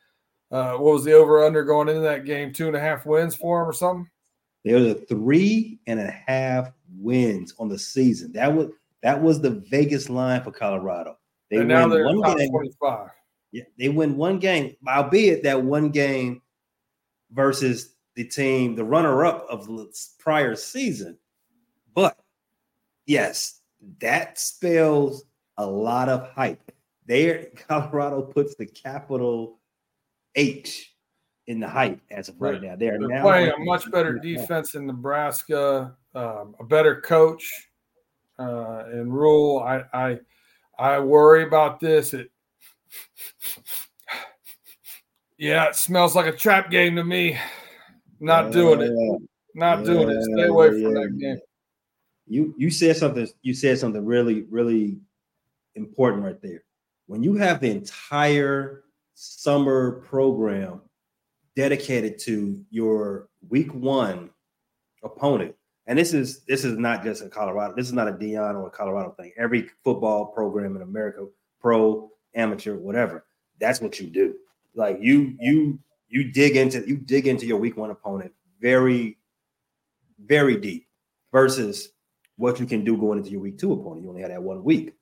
uh 0.51 0.73
what 0.73 0.95
was 0.95 1.05
the 1.05 1.13
over 1.13 1.45
under 1.45 1.65
going 1.65 1.89
into 1.89 2.03
that 2.03 2.25
game? 2.25 2.53
Two 2.53 2.69
and 2.69 2.77
a 2.77 2.81
half 2.81 3.07
wins 3.07 3.35
for 3.35 3.61
them 3.61 3.69
or 3.69 3.73
something? 3.73 4.11
They 4.65 4.75
were 4.75 4.81
the 4.81 4.95
three 4.95 5.81
and 5.87 6.01
a 6.01 6.11
half 6.11 6.73
wins 6.97 7.55
on 7.59 7.69
the 7.69 7.79
season. 7.79 8.33
That 8.33 8.55
was 8.55 8.69
that 9.03 9.21
was 9.21 9.41
the 9.41 9.63
Vegas 9.71 10.11
line 10.11 10.43
for 10.43 10.51
Colorado. 10.51 11.19
They 11.51 11.59
and 11.59 11.69
now 11.69 11.89
they're 11.89 12.05
one 12.05 12.21
top 12.21 12.37
game. 12.37 12.51
25. 12.51 13.11
Yeah, 13.53 13.65
they 13.79 13.89
win 13.89 14.17
one 14.17 14.39
game, 14.39 14.77
albeit 14.87 15.43
that 15.43 15.61
one 15.61 15.91
game 15.91 16.43
versus 17.33 17.95
the 18.15 18.25
team, 18.25 18.77
the 18.77 18.85
runner-up 18.85 19.47
of 19.49 19.67
the 19.67 19.91
prior 20.19 20.55
season. 20.55 21.19
But 21.95 22.17
yes, 23.07 23.60
that 24.01 24.39
spells 24.39 25.25
a 25.57 25.67
lot 25.67 26.09
of 26.09 26.29
hype. 26.31 26.73
There, 27.07 27.47
Colorado 27.69 28.23
puts 28.23 28.55
the 28.55 28.67
capital 28.67 29.59
H 30.35 30.95
in 31.47 31.61
the 31.61 31.69
hype 31.69 32.01
as 32.11 32.29
of 32.29 32.41
right 32.41 32.63
now. 32.63 32.77
They 32.77 32.89
are 32.89 32.99
They're 32.99 33.09
now 33.09 33.23
playing 33.23 33.51
a 33.51 33.59
much 33.65 33.91
better 33.91 34.19
defense 34.19 34.75
in 34.75 34.87
Nebraska, 34.87 35.97
um, 36.15 36.55
a 36.61 36.65
better 36.65 37.01
coach 37.01 37.51
uh, 38.39 38.85
in 38.93 39.11
Rhule. 39.11 39.59
I, 39.61 39.83
I 39.93 40.19
I 40.79 40.99
worry 41.01 41.43
about 41.43 41.81
this. 41.81 42.15
It 42.15 42.31
yeah, 45.39 45.67
it 45.67 45.77
smells 45.77 46.15
like 46.15 46.27
a 46.27 46.37
trap 46.37 46.71
game 46.71 46.97
to 46.97 47.05
me. 47.05 47.39
Not 48.21 48.53
doing 48.53 48.81
it. 48.81 49.23
Not 49.55 49.85
doing 49.85 50.11
it. 50.11 50.23
Stay 50.23 50.45
away 50.45 50.69
from 50.69 50.95
that 50.95 51.19
game. 51.19 51.39
You 52.31 52.55
you 52.57 52.71
said 52.71 52.97
something. 52.97 53.27
You 53.43 53.55
said 53.55 53.79
something 53.79 54.05
really 54.05 54.43
really 54.43 54.99
important 55.75 56.23
right 56.23 56.41
there. 56.41 56.63
When 57.07 57.25
you 57.25 57.35
have 57.35 57.61
the 57.61 57.71
entire 57.71 58.85
summer 59.15 60.03
program 60.03 60.81
dedicated 61.57 62.19
to 62.21 62.65
your 62.71 63.29
week 63.49 63.75
one 63.75 64.31
opponent, 65.03 65.57
and 65.87 65.99
this 65.99 66.15
is 66.15 66.45
this 66.45 66.65
is 66.65 66.79
not 66.79 67.03
just 67.03 67.21
a 67.21 67.29
Colorado. 67.29 67.75
This 67.75 67.87
is 67.87 67.93
not 67.93 68.07
a 68.07 68.13
Deion 68.13 68.55
or 68.55 68.69
a 68.69 68.71
Colorado 68.71 69.11
thing. 69.19 69.33
Every 69.37 69.69
football 69.83 70.27
program 70.27 70.77
in 70.77 70.83
America, 70.83 71.27
pro, 71.61 72.11
amateur, 72.37 72.77
whatever, 72.77 73.25
that's 73.59 73.81
what 73.81 73.99
you 73.99 74.07
do. 74.07 74.37
Like 74.77 74.99
you 75.01 75.37
you 75.41 75.81
you 76.09 76.31
dig 76.31 76.57
into 76.57 76.87
you 76.87 76.97
dig 76.97 77.27
into 77.27 77.45
your 77.45 77.59
week 77.59 77.77
one 77.77 77.91
opponent 77.91 78.33
very 78.61 79.19
very 80.25 80.57
deep 80.57 80.87
versus 81.33 81.91
what 82.41 82.59
you 82.59 82.67
can 82.67 82.83
do 82.85 82.97
going 82.97 83.19
into 83.19 83.31
your 83.31 83.41
week 83.41 83.59
two 83.59 83.73
opponent. 83.73 84.03
You 84.03 84.09
only 84.09 84.23
had 84.23 84.31
that 84.31 84.43
one 84.43 84.65
week. 84.65 84.95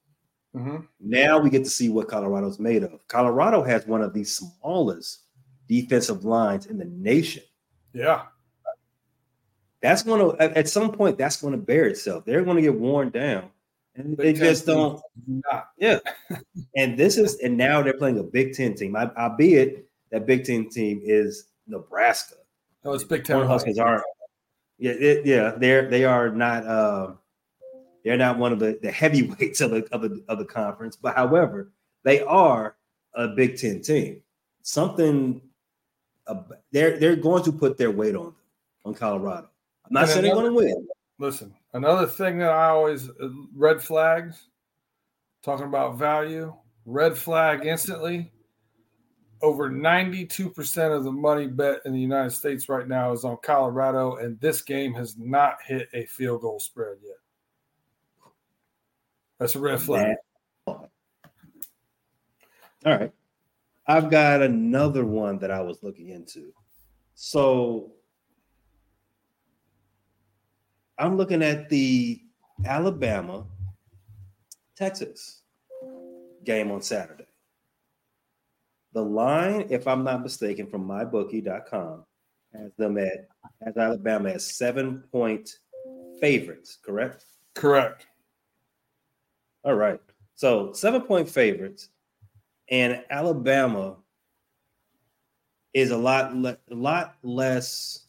Mhm. 0.55 0.87
Now 1.01 1.39
we 1.39 1.51
get 1.51 1.63
to 1.65 1.71
see 1.71 1.89
what 1.89 2.09
Colorado's 2.09 2.59
made 2.59 2.83
of. 2.83 3.07
Colorado 3.07 3.63
has 3.63 3.87
one 3.87 4.03
of 4.03 4.13
the 4.13 4.25
smallest 4.25 5.21
defensive 5.69 6.25
lines 6.25 6.67
in 6.67 6.79
the 6.79 6.87
nation. 6.87 7.43
Yeah. 7.93 8.23
That's 9.81 10.03
going 10.03 10.37
to 10.37 10.59
at 10.59 10.69
some 10.69 10.91
point 10.91 11.17
that's 11.19 11.41
going 11.41 11.53
to 11.53 11.59
bear 11.59 11.87
itself. 11.87 12.25
They're 12.25 12.43
going 12.45 12.57
to 12.57 12.63
get 12.63 12.75
worn 12.75 13.11
down, 13.11 13.51
and 13.95 14.17
they 14.17 14.33
just 14.33 14.67
don't. 14.67 15.01
not. 15.27 15.69
Yeah, 15.79 16.01
and 16.77 16.99
this 16.99 17.17
is 17.17 17.37
and 17.37 17.57
now 17.57 17.81
they're 17.83 17.95
playing 17.97 18.19
a 18.19 18.25
Big 18.25 18.55
Ten 18.55 18.75
team. 18.75 18.97
I, 18.97 19.09
albeit 19.17 19.89
that 20.11 20.27
Big 20.27 20.43
Ten 20.45 20.69
team 20.69 21.01
is 21.05 21.45
Nebraska. 21.69 22.35
No, 22.85 22.93
it's 22.93 23.05
Big 23.05 23.23
Ten. 23.23 23.37
Cornhuskers 23.37 23.79
are. 23.79 24.03
Yeah, 24.79 24.93
it- 24.93 25.25
yeah, 25.27 25.53
they're 25.57 25.89
they 25.89 26.05
are 26.05 26.31
not. 26.31 26.67
Uh, 26.67 27.13
they're 28.05 28.17
not 28.17 28.39
one 28.39 28.53
of 28.53 28.59
the, 28.59 28.79
the 28.83 28.91
heavyweights 28.91 29.61
of 29.61 29.71
the, 29.71 29.87
of 29.93 30.03
the 30.03 30.25
of 30.29 30.39
the 30.39 30.45
conference, 30.45 30.97
but 30.97 31.15
however, 31.15 31.73
they 32.05 32.23
are 32.23 32.77
a 33.15 33.29
Big 33.29 33.59
Ten 33.59 33.83
team. 33.83 34.23
Something 34.63 35.41
ab- 36.29 36.55
they're 36.73 36.99
they're 36.99 37.17
going 37.17 37.43
to 37.45 37.53
put 37.53 37.77
their 37.77 37.91
weight 37.91 38.15
on 38.15 38.27
them, 38.27 38.37
on 38.85 38.95
Colorado. 38.95 39.49
I'm 39.87 39.93
not 39.93 40.03
And 40.05 40.11
saying 40.13 40.23
they're 40.25 40.35
going 40.35 40.47
to 40.47 40.57
win. 40.57 40.89
Listen, 41.19 41.55
another 41.73 42.07
thing 42.07 42.39
that 42.39 42.51
I 42.51 42.69
always 42.69 43.09
uh, 43.09 43.29
red 43.55 43.83
flags, 43.83 44.47
talking 45.43 45.67
about 45.67 45.99
value, 45.99 46.55
red 46.85 47.17
flag 47.17 47.67
instantly. 47.67 48.33
Over 49.41 49.71
92% 49.71 50.97
of 50.97 51.05
the 51.05 51.13
money 51.13 51.47
bet 51.47 51.83
in 51.85 51.93
the 51.93 52.01
United 52.01 52.31
States 52.31 52.69
right 52.69 52.89
now 52.89 53.13
is 53.13 53.25
on 53.25 53.37
Colorado, 53.41 54.17
and 54.17 54.41
this 54.41 54.63
game 54.63 54.93
has 54.95 55.17
not 55.17 55.59
hit 55.65 55.89
a 55.95 56.07
field 56.07 56.41
goal 56.41 56.59
spread 56.59 56.97
yet. 57.05 57.15
That's 59.39 59.55
a 59.55 59.61
red 59.61 59.81
flag. 59.81 60.17
All 60.67 60.89
right. 62.85 63.13
I've 63.87 64.11
got 64.11 64.43
another 64.43 65.05
one 65.05 65.39
that 65.39 65.51
I 65.51 65.61
was 65.61 65.83
looking 65.83 66.11
into. 66.11 66.53
So 67.15 67.93
I'm 70.99 71.17
looking 71.17 71.43
at 71.43 71.69
the 71.69 72.21
Alabama 72.65 73.45
Texas 74.77 75.43
game 76.45 76.71
on 76.71 76.83
Saturday. 76.83 77.27
The 78.93 79.03
line, 79.03 79.67
if 79.71 79.87
I'm 79.87 80.05
not 80.05 80.23
mistaken, 80.23 80.67
from 80.67 80.87
mybookie.com 80.87 82.05
has 82.55 82.73
them 82.77 82.99
at 82.99 83.29
has 83.63 83.77
Alabama 83.77 84.31
as 84.31 84.57
seven 84.57 85.05
point 85.13 85.59
favorites, 86.21 86.79
correct? 86.83 87.25
Correct. 87.55 88.07
All 89.65 89.75
right. 89.75 90.01
So 90.35 90.73
seven 90.73 91.03
point 91.03 91.29
favorites, 91.29 91.89
and 92.71 93.03
Alabama 93.11 93.97
is 95.75 95.91
a 95.91 95.97
lot 95.97 96.35
le- 96.35 96.59
a 96.71 96.75
lot 96.75 97.17
less. 97.23 98.05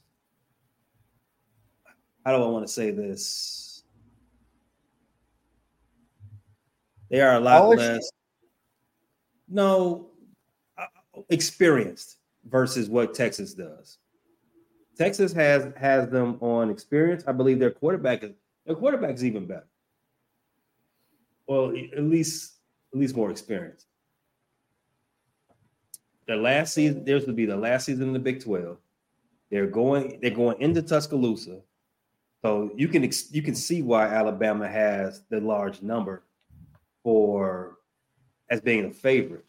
How 2.25 2.38
do 2.38 2.43
I 2.43 2.47
want 2.47 2.67
to 2.67 2.71
say 2.71 2.91
this? 2.91 3.83
They 7.09 7.21
are 7.21 7.35
a 7.35 7.39
lot 7.39 7.67
less. 7.77 8.12
No, 9.47 10.12
uh, 10.77 10.85
experienced 11.29 12.17
versus 12.47 12.88
what 12.88 13.15
Texas 13.15 13.55
does. 13.55 13.97
Texas 14.95 15.33
has 15.33 15.73
has 15.75 16.09
them 16.09 16.38
on 16.41 16.69
experience. 16.69 17.23
I 17.25 17.31
believe 17.31 17.57
their 17.57 17.71
quarterback 17.71 18.23
is 18.23 18.31
their 18.65 18.75
quarterback 18.75 19.15
is 19.15 19.25
even 19.25 19.47
better. 19.47 19.67
Well, 21.49 21.73
at 21.97 22.03
least 22.03 22.59
at 22.93 22.99
least 22.99 23.15
more 23.15 23.31
experience. 23.31 23.88
The 26.27 26.35
last 26.35 26.75
season, 26.75 27.03
theirs 27.03 27.25
would 27.25 27.35
be 27.35 27.47
the 27.47 27.57
last 27.57 27.88
season 27.88 28.03
in 28.03 28.13
the 28.13 28.19
Big 28.19 28.43
12. 28.43 28.77
They're 29.49 29.65
going, 29.65 30.19
they're 30.21 30.29
going 30.29 30.62
into 30.62 30.83
Tuscaloosa. 30.83 31.62
So 32.43 32.71
you 32.75 32.88
can 32.88 33.09
you 33.31 33.41
can 33.41 33.55
see 33.55 33.81
why 33.81 34.05
Alabama 34.05 34.67
has 34.69 35.23
the 35.31 35.41
large 35.41 35.81
number 35.81 36.23
for 37.03 37.79
as 38.51 38.62
being 38.62 38.85
a 38.85 38.91
favorite. 38.91 39.45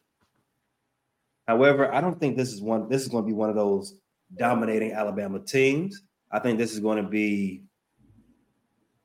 However, 1.47 1.93
I 1.93 2.01
don't 2.01 2.19
think 2.19 2.39
this 2.39 2.51
is 2.51 2.63
one. 2.63 2.89
This 2.89 3.03
is 3.03 3.09
going 3.09 3.25
to 3.25 3.29
be 3.29 3.35
one 3.35 3.51
of 3.51 3.57
those 3.57 3.95
dominating 4.39 4.93
Alabama 4.93 5.39
teams. 5.39 6.03
I 6.33 6.39
think 6.39 6.59
this 6.59 6.73
is 6.73 6.81
going 6.81 6.97
to 7.05 7.09
be. 7.09 7.65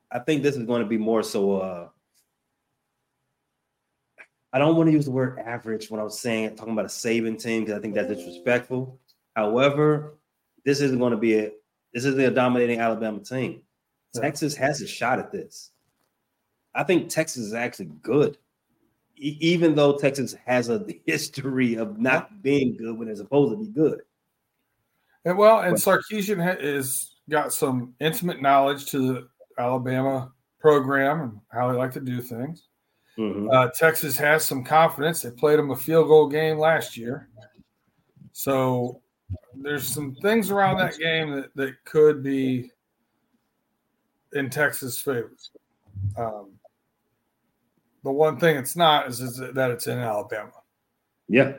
I 0.10 0.19
think 0.19 0.43
this 0.43 0.55
is 0.55 0.63
going 0.63 0.81
to 0.81 0.88
be 0.88 0.97
more 0.97 1.23
so. 1.23 1.60
Uh, 1.60 1.89
I 4.56 4.58
don't 4.58 4.78
want 4.78 4.88
to 4.88 4.94
use 4.94 5.04
the 5.04 5.12
word 5.12 5.38
average 5.38 5.91
when 5.91 6.00
I 6.00 6.04
was 6.04 6.18
saying 6.18 6.56
talking 6.56 6.72
about 6.72 6.86
a 6.86 6.88
Saban 6.88 7.38
team 7.38 7.65
because 7.65 7.78
I 7.78 7.82
think 7.82 7.94
that's 7.94 8.08
disrespectful. 8.08 8.98
However, 9.36 10.15
this 10.63 10.80
isn't 10.80 10.98
going 10.98 11.12
to 11.12 11.18
be 11.18 11.38
a 11.38 11.52
this 11.94 12.06
isn't 12.06 12.22
a 12.22 12.32
dominating 12.32 12.80
Alabama 12.80 13.20
team. 13.20 13.63
Texas 14.13 14.56
has 14.56 14.82
a 14.82 14.88
shot 14.88 15.20
at 15.20 15.30
this. 15.30 15.72
I 16.74 16.84
think 16.84 17.10
Texas 17.10 17.48
is 17.48 17.54
actually 17.54 17.91
good, 18.02 18.38
E- 19.18 19.38
even 19.41 19.76
though 19.76 19.98
Texas 19.98 20.38
has 20.46 20.70
a 20.70 20.86
history 21.06 21.76
of 21.76 22.00
not 22.00 22.41
being 22.41 22.78
good 22.78 22.98
when 22.98 23.10
they're 23.10 23.18
supposed 23.18 23.52
to 23.52 23.58
be 23.58 23.70
good. 23.70 24.04
And 25.26 25.38
well, 25.38 25.60
and 25.60 25.76
Sarkisian 25.76 26.41
has 26.41 27.12
got 27.30 27.52
some 27.52 27.94
intimate 28.00 28.41
knowledge 28.41 28.86
to 28.91 29.00
the 29.00 29.28
Alabama 29.60 30.32
program 30.62 31.20
and 31.20 31.39
how 31.52 31.70
they 31.70 31.78
like 31.78 31.91
to 31.91 32.00
do 32.00 32.22
things. 32.22 32.70
Uh, 33.17 33.69
Texas 33.69 34.17
has 34.17 34.45
some 34.45 34.63
confidence. 34.63 35.21
They 35.21 35.32
played 35.32 35.58
them 35.58 35.71
a 35.71 35.75
field 35.75 36.08
goal 36.08 36.28
game 36.28 36.58
last 36.58 36.97
year, 36.97 37.30
so 38.34 39.01
there's 39.56 39.88
some 39.88 40.15
things 40.15 40.51
around 40.51 40.78
that 40.78 40.97
game 40.97 41.32
that, 41.32 41.56
that 41.56 41.75
could 41.86 42.21
be 42.21 42.71
in 44.34 44.49
Texas' 44.49 45.01
favor. 45.01 45.32
Um, 46.17 46.51
the 48.04 48.12
one 48.12 48.38
thing 48.38 48.58
it's 48.58 48.75
not 48.75 49.08
is, 49.08 49.21
is 49.21 49.38
that 49.38 49.71
it's 49.71 49.88
in 49.88 49.97
Alabama. 49.97 50.51
Yeah, 51.28 51.54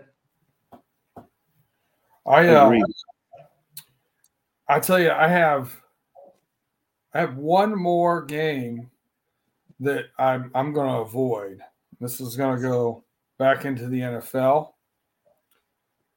I 2.26 2.48
uh, 2.48 2.66
Agreed. 2.66 2.84
I 4.68 4.80
tell 4.80 4.98
you, 4.98 5.10
I 5.10 5.28
have 5.28 5.80
I 7.14 7.20
have 7.20 7.36
one 7.36 7.74
more 7.74 8.22
game 8.22 8.90
that 9.80 10.06
I'm 10.18 10.50
I'm 10.54 10.72
going 10.72 10.90
to 10.90 11.00
avoid. 11.00 11.60
This 12.00 12.20
is 12.20 12.36
going 12.36 12.56
to 12.56 12.62
go 12.62 13.04
back 13.38 13.64
into 13.64 13.88
the 13.88 14.00
NFL, 14.00 14.72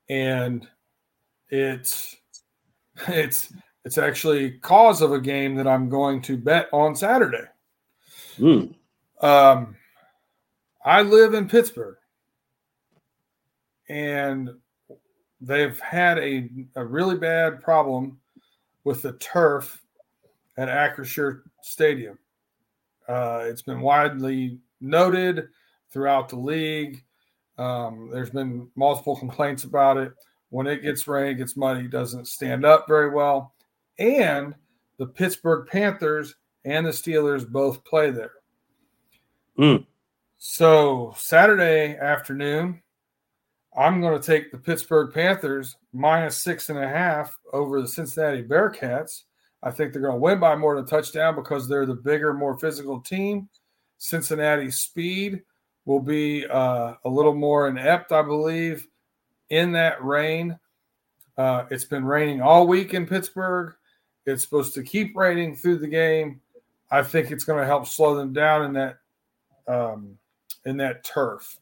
and 0.10 0.68
it's 1.50 2.16
it's 3.08 3.54
it's 3.86 3.98
actually 3.98 4.52
cause 4.52 5.02
of 5.02 5.12
a 5.12 5.22
game 5.22 5.56
that 5.56 5.68
I'm 5.68 5.90
going 5.90 6.22
to 6.24 6.38
bet 6.38 6.68
on 6.72 6.96
Saturday. 6.96 7.46
Mm. 8.38 8.74
Um, 9.22 9.76
I 10.84 11.02
live 11.02 11.34
in 11.34 11.48
Pittsburgh, 11.48 11.98
and 13.90 14.50
they've 15.42 15.80
had 15.80 16.18
a, 16.20 16.50
a 16.76 16.86
really 16.86 17.18
bad 17.18 17.62
problem 17.62 18.20
with 18.84 19.02
the 19.02 19.14
turf 19.14 19.82
at 20.58 20.68
Acrisure 20.68 21.42
Stadium. 21.62 22.18
Uh, 23.10 23.42
it's 23.46 23.64
been 23.64 23.82
widely 23.82 24.60
noted 24.80 25.48
throughout 25.92 26.30
the 26.30 26.36
league. 26.36 27.04
Um, 27.58 28.10
there's 28.14 28.30
been 28.30 28.70
multiple 28.76 29.16
complaints 29.16 29.64
about 29.64 29.98
it. 29.98 30.14
When 30.50 30.68
it 30.68 30.84
gets 30.84 31.08
rain, 31.08 31.32
it 31.32 31.36
gets 31.36 31.58
muddy, 31.58 31.88
doesn't 31.88 32.28
stand 32.28 32.66
up 32.66 32.86
very 32.88 33.10
well. 33.10 33.54
And 33.98 34.54
the 34.98 35.08
Pittsburgh 35.08 35.68
Panthers 35.68 36.36
and 36.66 36.86
the 36.86 36.92
Steelers 36.92 37.48
both 37.48 37.84
play 37.84 38.12
there. 38.12 38.34
Mm. 39.58 39.86
So 40.38 41.14
Saturday 41.18 41.98
afternoon, 41.98 42.82
I'm 43.78 44.02
going 44.02 44.20
to 44.20 44.26
take 44.26 44.52
the 44.52 44.58
Pittsburgh 44.58 45.14
Panthers 45.14 45.76
minus 45.94 46.38
six 46.38 46.70
and 46.70 46.80
a 46.80 46.88
half 46.88 47.38
over 47.52 47.82
the 47.82 47.88
Cincinnati 47.88 48.44
Bearcats. 48.44 49.24
I 49.62 49.72
think 49.72 49.92
they're 49.92 50.02
going 50.02 50.14
to 50.14 50.20
win 50.20 50.40
by 50.40 50.56
more 50.56 50.76
than 50.76 50.86
a 50.86 50.88
touchdown 50.88 51.36
because 51.36 51.68
they're 51.68 51.86
the 51.86 51.96
bigger, 51.96 52.34
more 52.34 52.58
physical 52.58 53.02
team. 53.02 53.50
Cincinnati's 53.98 54.80
speed 54.80 55.42
will 55.86 56.00
be 56.00 56.46
uh, 56.48 56.94
a 57.04 57.10
little 57.10 57.34
more 57.34 57.68
inept, 57.68 58.12
I 58.12 58.22
believe, 58.22 58.88
in 59.50 59.74
that 59.74 60.04
rain. 60.04 60.58
Uh, 61.38 61.66
it's 61.70 61.86
been 61.86 62.06
raining 62.06 62.42
all 62.42 62.68
week 62.68 62.94
in 62.94 63.06
Pittsburgh. 63.06 63.74
It's 64.26 64.44
supposed 64.44 64.74
to 64.76 64.84
keep 64.84 65.16
raining 65.16 65.56
through 65.56 65.80
the 65.80 65.88
game. 65.88 66.42
I 66.92 67.04
think 67.04 67.32
it's 67.32 67.44
going 67.44 67.60
to 67.60 67.66
help 67.66 67.88
slow 67.88 68.16
them 68.16 68.34
down 68.34 68.66
in 68.66 68.74
that 68.74 68.98
um, 69.68 70.18
in 70.66 70.78
that 70.78 71.04
turf. 71.04 71.58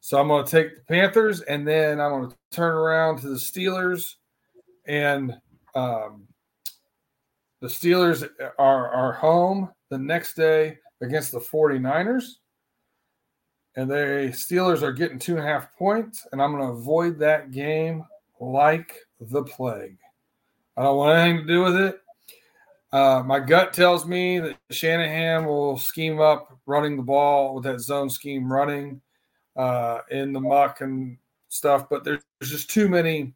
So 0.00 0.20
I'm 0.20 0.28
going 0.28 0.44
to 0.44 0.50
take 0.50 0.76
the 0.76 0.82
Panthers, 0.82 1.40
and 1.40 1.66
then 1.66 2.00
I'm 2.00 2.10
going 2.10 2.30
to 2.30 2.36
turn 2.50 2.74
around 2.74 3.20
to 3.20 3.28
the 3.28 3.36
Steelers, 3.36 4.16
and 4.86 5.34
um, 5.74 6.26
the 7.64 7.70
Steelers 7.70 8.28
are 8.58 8.90
are 8.90 9.12
home 9.14 9.70
the 9.88 9.96
next 9.96 10.34
day 10.34 10.76
against 11.00 11.32
the 11.32 11.40
49ers. 11.40 12.24
And 13.74 13.90
the 13.90 14.30
Steelers 14.34 14.82
are 14.82 14.92
getting 14.92 15.18
two 15.18 15.38
and 15.38 15.46
a 15.46 15.48
half 15.48 15.74
points, 15.74 16.26
and 16.30 16.42
I'm 16.42 16.52
going 16.52 16.62
to 16.62 16.74
avoid 16.74 17.18
that 17.20 17.52
game 17.52 18.04
like 18.38 18.94
the 19.18 19.42
plague. 19.44 19.96
I 20.76 20.82
don't 20.82 20.98
want 20.98 21.18
anything 21.18 21.46
to 21.46 21.52
do 21.54 21.62
with 21.62 21.76
it. 21.76 22.00
Uh, 22.92 23.22
my 23.24 23.40
gut 23.40 23.72
tells 23.72 24.04
me 24.04 24.40
that 24.40 24.58
Shanahan 24.70 25.46
will 25.46 25.78
scheme 25.78 26.20
up 26.20 26.58
running 26.66 26.98
the 26.98 27.02
ball 27.02 27.54
with 27.54 27.64
that 27.64 27.80
zone 27.80 28.10
scheme 28.10 28.52
running 28.52 29.00
uh, 29.56 30.00
in 30.10 30.34
the 30.34 30.40
muck 30.40 30.82
and 30.82 31.16
stuff, 31.48 31.88
but 31.88 32.04
there's, 32.04 32.22
there's 32.38 32.50
just 32.50 32.68
too 32.68 32.90
many. 32.90 33.32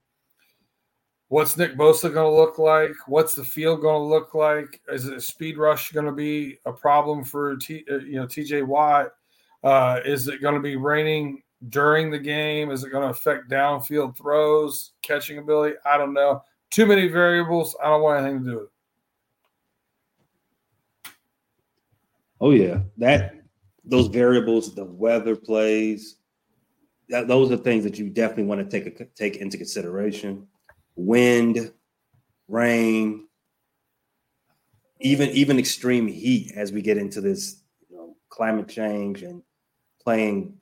What's 1.29 1.59
Nick 1.59 1.77
Bosa 1.77 2.13
going 2.13 2.31
to 2.31 2.37
look 2.37 2.59
like? 2.59 2.95
What's 3.07 3.35
the 3.35 3.45
field 3.45 3.83
going 3.83 4.01
to 4.01 4.09
look 4.09 4.35
like? 4.35 4.81
Is 4.89 5.07
a 5.07 5.21
speed 5.21 5.59
rush 5.59 5.93
going 5.93 6.07
to 6.07 6.13
be 6.13 6.59
a 6.65 6.73
problem 6.73 7.23
for 7.23 7.57
T, 7.57 7.85
uh, 7.91 7.99
you 7.99 8.17
know 8.17 8.27
TJ 8.27 8.67
Watt? 8.67 9.09
Uh, 9.63 10.01
is 10.07 10.27
it 10.29 10.41
going 10.41 10.55
to 10.55 10.61
be 10.61 10.77
raining 10.77 11.43
during 11.69 12.11
the 12.11 12.19
game? 12.19 12.71
Is 12.71 12.83
it 12.83 12.91
going 12.91 13.03
to 13.03 13.11
affect 13.11 13.51
downfield 13.51 14.17
throws, 14.17 14.93
catching 15.03 15.39
ability? 15.39 15.77
I 15.85 15.99
don't 15.99 16.15
know. 16.15 16.43
Too 16.71 16.87
many 16.87 17.09
variables. 17.09 17.77
I 17.83 17.89
don't 17.89 18.03
want 18.03 18.25
anything 18.25 18.45
to 18.45 18.51
do 18.51 18.57
with 18.57 18.65
it. 18.65 18.71
Oh 22.41 22.53
yeah, 22.53 22.81
that 22.99 23.35
those 23.85 24.07
variables, 24.07 24.75
the 24.75 24.85
weather 24.85 25.35
plays, 25.35 26.17
that, 27.09 27.27
those 27.27 27.51
are 27.51 27.57
things 27.57 27.85
that 27.85 27.99
you 27.99 28.09
definitely 28.09 28.45
want 28.45 28.61
to 28.61 28.81
take 28.81 29.01
a, 29.01 29.05
take 29.05 29.37
into 29.37 29.57
consideration. 29.57 30.47
Wind, 30.99 31.73
rain, 32.49 33.29
even 35.01 35.31
even 35.31 35.59
extreme 35.59 36.09
heat 36.09 36.53
as 36.57 36.73
we 36.73 36.83
get 36.83 36.99
into 36.99 37.21
this 37.21 37.63
you 37.89 37.97
know, 37.97 38.17
climate 38.29 38.69
change 38.69 39.23
and 39.23 39.43
playing 40.03 40.55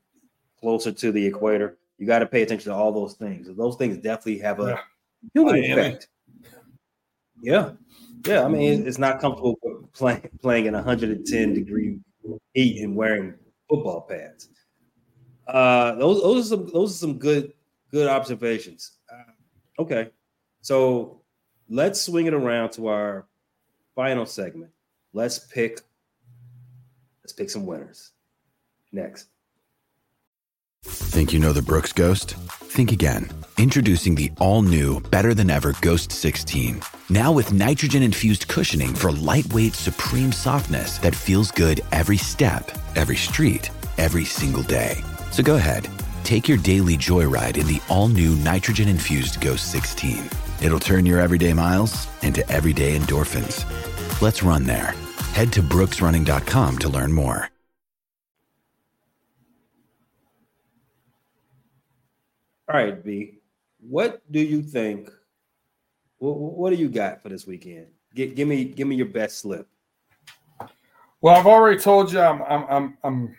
closer 0.60 0.92
to 0.92 1.10
the 1.10 1.26
equator. 1.26 1.78
You 1.98 2.06
got 2.06 2.18
to 2.18 2.26
pay 2.26 2.42
attention 2.42 2.70
to 2.70 2.76
all 2.76 2.92
those 2.92 3.14
things. 3.14 3.48
Those 3.56 3.76
things 3.76 3.96
definitely 3.96 4.38
have 4.40 4.60
a 4.60 4.78
human 5.32 5.56
effect. 5.56 6.08
Yeah, 7.40 7.70
yeah. 8.26 8.44
I 8.44 8.48
mean, 8.48 8.86
it's 8.86 8.98
not 8.98 9.20
comfortable 9.20 9.56
playing 9.94 10.28
playing 10.42 10.66
in 10.66 10.74
110 10.74 11.54
degree 11.54 11.98
heat 12.52 12.82
and 12.82 12.94
wearing 12.94 13.34
football 13.68 14.02
pads. 14.02 14.50
Uh, 15.46 15.94
those 15.94 16.22
those 16.22 16.46
are 16.46 16.56
some 16.56 16.66
those 16.72 16.94
are 16.94 16.98
some 16.98 17.18
good 17.18 17.52
good 17.90 18.08
observations. 18.08 18.98
Uh, 19.10 19.82
okay, 19.82 20.10
so 20.66 21.20
let's 21.68 22.00
swing 22.00 22.26
it 22.26 22.34
around 22.34 22.70
to 22.70 22.88
our 22.88 23.24
final 23.94 24.26
segment. 24.26 24.72
Let's 25.12 25.38
pick 25.38 25.78
let's 27.22 27.32
pick 27.32 27.50
some 27.50 27.66
winners. 27.66 28.10
Next. 28.90 29.28
Think 30.82 31.32
you 31.32 31.38
know 31.38 31.52
the 31.52 31.62
Brooks 31.62 31.92
Ghost? 31.92 32.32
Think 32.32 32.90
again. 32.90 33.30
Introducing 33.58 34.16
the 34.16 34.32
all 34.40 34.62
new, 34.62 34.98
better 35.02 35.34
than 35.34 35.50
ever 35.50 35.72
Ghost 35.82 36.10
16. 36.10 36.82
Now 37.10 37.30
with 37.30 37.52
nitrogen 37.52 38.02
infused 38.02 38.48
cushioning 38.48 38.92
for 38.92 39.12
lightweight, 39.12 39.74
supreme 39.74 40.32
softness 40.32 40.98
that 40.98 41.14
feels 41.14 41.52
good 41.52 41.80
every 41.92 42.16
step, 42.16 42.72
every 42.96 43.16
street, 43.16 43.70
every 43.98 44.24
single 44.24 44.64
day. 44.64 44.96
So 45.30 45.44
go 45.44 45.54
ahead, 45.54 45.88
take 46.24 46.48
your 46.48 46.58
daily 46.58 46.96
joyride 46.96 47.56
in 47.56 47.68
the 47.68 47.80
all 47.88 48.08
new 48.08 48.34
nitrogen 48.34 48.88
infused 48.88 49.40
Ghost 49.40 49.70
16. 49.70 50.28
It'll 50.62 50.80
turn 50.80 51.06
your 51.06 51.20
everyday 51.20 51.52
miles 51.52 52.06
into 52.22 52.48
everyday 52.50 52.98
endorphins. 52.98 53.64
Let's 54.20 54.42
run 54.42 54.64
there. 54.64 54.94
Head 55.32 55.52
to 55.54 55.62
brooksrunning.com 55.62 56.78
to 56.78 56.88
learn 56.88 57.12
more. 57.12 57.50
All 62.68 62.76
right, 62.76 63.02
B. 63.02 63.38
What 63.78 64.20
do 64.30 64.40
you 64.40 64.60
think? 64.62 65.08
What, 66.18 66.36
what 66.36 66.70
do 66.70 66.76
you 66.76 66.88
got 66.88 67.22
for 67.22 67.28
this 67.28 67.46
weekend? 67.46 67.86
Give, 68.14 68.34
give 68.34 68.48
me 68.48 68.64
give 68.64 68.88
me 68.88 68.96
your 68.96 69.06
best 69.06 69.38
slip. 69.38 69.68
Well, 71.20 71.36
I've 71.36 71.46
already 71.46 71.80
told 71.80 72.12
you 72.12 72.20
I'm 72.20 72.42
I'm 72.42 72.64
I'm 72.68 72.98
I'm, 73.04 73.36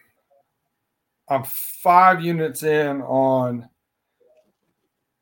I'm 1.28 1.44
five 1.44 2.22
units 2.22 2.64
in 2.64 3.02
on 3.02 3.68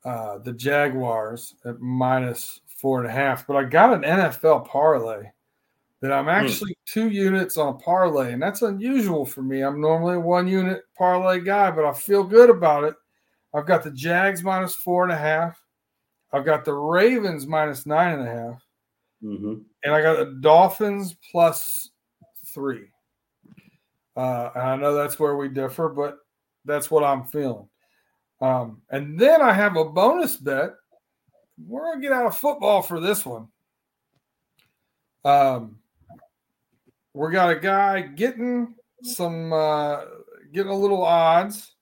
uh, 0.06 0.38
the 0.38 0.54
Jaguars 0.54 1.56
at 1.66 1.82
minus 1.82 2.62
four 2.68 3.02
and 3.02 3.10
a 3.10 3.12
half, 3.12 3.48
but 3.48 3.56
I 3.56 3.64
got 3.64 3.94
an 3.94 4.04
NFL 4.04 4.68
parlay 4.68 5.32
that 6.02 6.12
I'm 6.12 6.30
actually 6.30 6.74
mm. 6.74 6.86
two 6.86 7.10
units 7.10 7.58
on 7.58 7.70
a 7.70 7.78
parlay, 7.78 8.34
and 8.34 8.42
that's 8.42 8.62
unusual 8.62 9.26
for 9.26 9.42
me. 9.42 9.62
I'm 9.62 9.82
normally 9.82 10.16
a 10.16 10.20
one 10.20 10.48
unit 10.48 10.84
parlay 10.96 11.40
guy, 11.40 11.72
but 11.72 11.86
I 11.86 11.94
feel 11.94 12.24
good 12.24 12.52
about 12.52 12.84
it. 12.84 12.94
I've 13.54 13.66
got 13.66 13.84
the 13.84 13.92
Jags 13.92 14.44
minus 14.44 14.76
four 14.76 15.04
and 15.04 15.12
a 15.12 15.18
half. 15.18 15.60
I've 16.32 16.46
got 16.46 16.66
the 16.66 16.74
Ravens 16.74 17.48
minus 17.48 17.86
nine 17.86 18.20
and 18.20 18.28
a 18.28 18.32
half. 18.32 18.64
Mm-hmm. 19.24 19.56
And 19.84 19.94
I 19.94 20.02
got 20.02 20.18
the 20.18 20.38
Dolphins 20.42 21.16
plus 21.32 21.90
three. 22.46 22.90
Uh, 24.16 24.50
and 24.54 24.64
I 24.64 24.76
know 24.76 24.94
that's 24.94 25.20
where 25.20 25.36
we 25.36 25.50
differ, 25.50 25.90
but 25.90 26.20
that's 26.66 26.92
what 26.92 27.04
I'm 27.04 27.24
feeling. 27.24 27.68
Um, 28.46 28.82
and 28.92 29.20
then 29.20 29.42
I 29.42 29.54
have 29.54 29.76
a 29.76 29.86
bonus 29.86 30.38
bet. 30.38 30.76
We're 31.58 31.96
to 31.96 32.02
get 32.02 32.12
out 32.12 32.28
of 32.28 32.38
football 32.38 32.84
for 32.84 33.00
this 33.00 33.26
one. 33.26 33.48
Um, 35.24 35.80
we 37.14 37.32
got 37.32 37.50
a 37.50 37.60
guy 37.60 38.02
getting 38.02 38.76
some, 39.02 39.52
uh, 39.52 40.02
getting 40.54 40.72
a 40.72 40.78
little 40.78 41.04
odds 41.04 41.74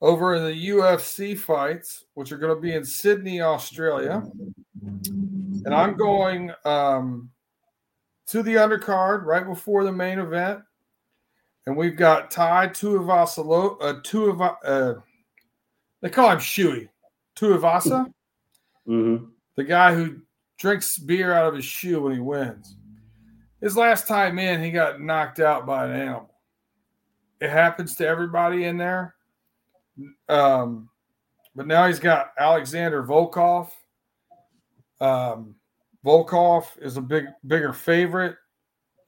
over 0.00 0.36
in 0.36 0.44
the 0.44 0.68
UFC 0.68 1.36
fights, 1.36 2.04
which 2.14 2.30
are 2.30 2.38
going 2.38 2.54
to 2.54 2.60
be 2.60 2.74
in 2.74 2.84
Sydney, 2.84 3.40
Australia. 3.40 4.22
And 4.84 5.74
I'm 5.74 5.96
going 5.96 6.52
um, 6.64 7.30
to 8.28 8.44
the 8.44 8.54
undercard 8.54 9.24
right 9.24 9.46
before 9.46 9.82
the 9.82 9.92
main 9.92 10.20
event. 10.20 10.60
And 11.66 11.76
we've 11.76 11.96
got 11.96 12.30
Tai 12.30 12.68
Tuivasa, 12.68 13.40
uh, 13.80 14.00
Tuiva, 14.02 14.56
uh, 14.62 15.00
they 16.04 16.10
call 16.10 16.30
him 16.30 16.38
Shui, 16.38 16.90
Tuivasa, 17.34 18.12
mm-hmm. 18.86 19.24
the 19.56 19.64
guy 19.64 19.94
who 19.94 20.16
drinks 20.58 20.98
beer 20.98 21.32
out 21.32 21.46
of 21.46 21.54
his 21.54 21.64
shoe 21.64 22.02
when 22.02 22.12
he 22.12 22.20
wins. 22.20 22.76
His 23.62 23.74
last 23.74 24.06
time 24.06 24.38
in, 24.38 24.62
he 24.62 24.70
got 24.70 25.00
knocked 25.00 25.40
out 25.40 25.64
by 25.64 25.86
an 25.86 25.92
animal. 25.92 26.30
It 27.40 27.48
happens 27.48 27.94
to 27.96 28.06
everybody 28.06 28.64
in 28.64 28.76
there. 28.76 29.14
Um, 30.28 30.90
but 31.56 31.66
now 31.66 31.86
he's 31.86 32.00
got 32.00 32.32
Alexander 32.38 33.02
Volkov. 33.02 33.70
Um, 35.00 35.54
Volkov 36.04 36.66
is 36.82 36.98
a 36.98 37.00
big 37.02 37.28
bigger 37.46 37.72
favorite. 37.72 38.36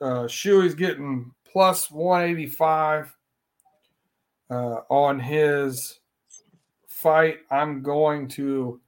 Uh, 0.01 0.27
Shuey's 0.29 0.75
getting 0.75 1.31
plus 1.45 1.91
185 1.91 3.15
uh, 4.49 4.55
on 4.89 5.21
his 5.21 6.01
fight. 6.97 7.39
I'm 7.51 7.83
going 7.83 8.27
to 8.29 8.81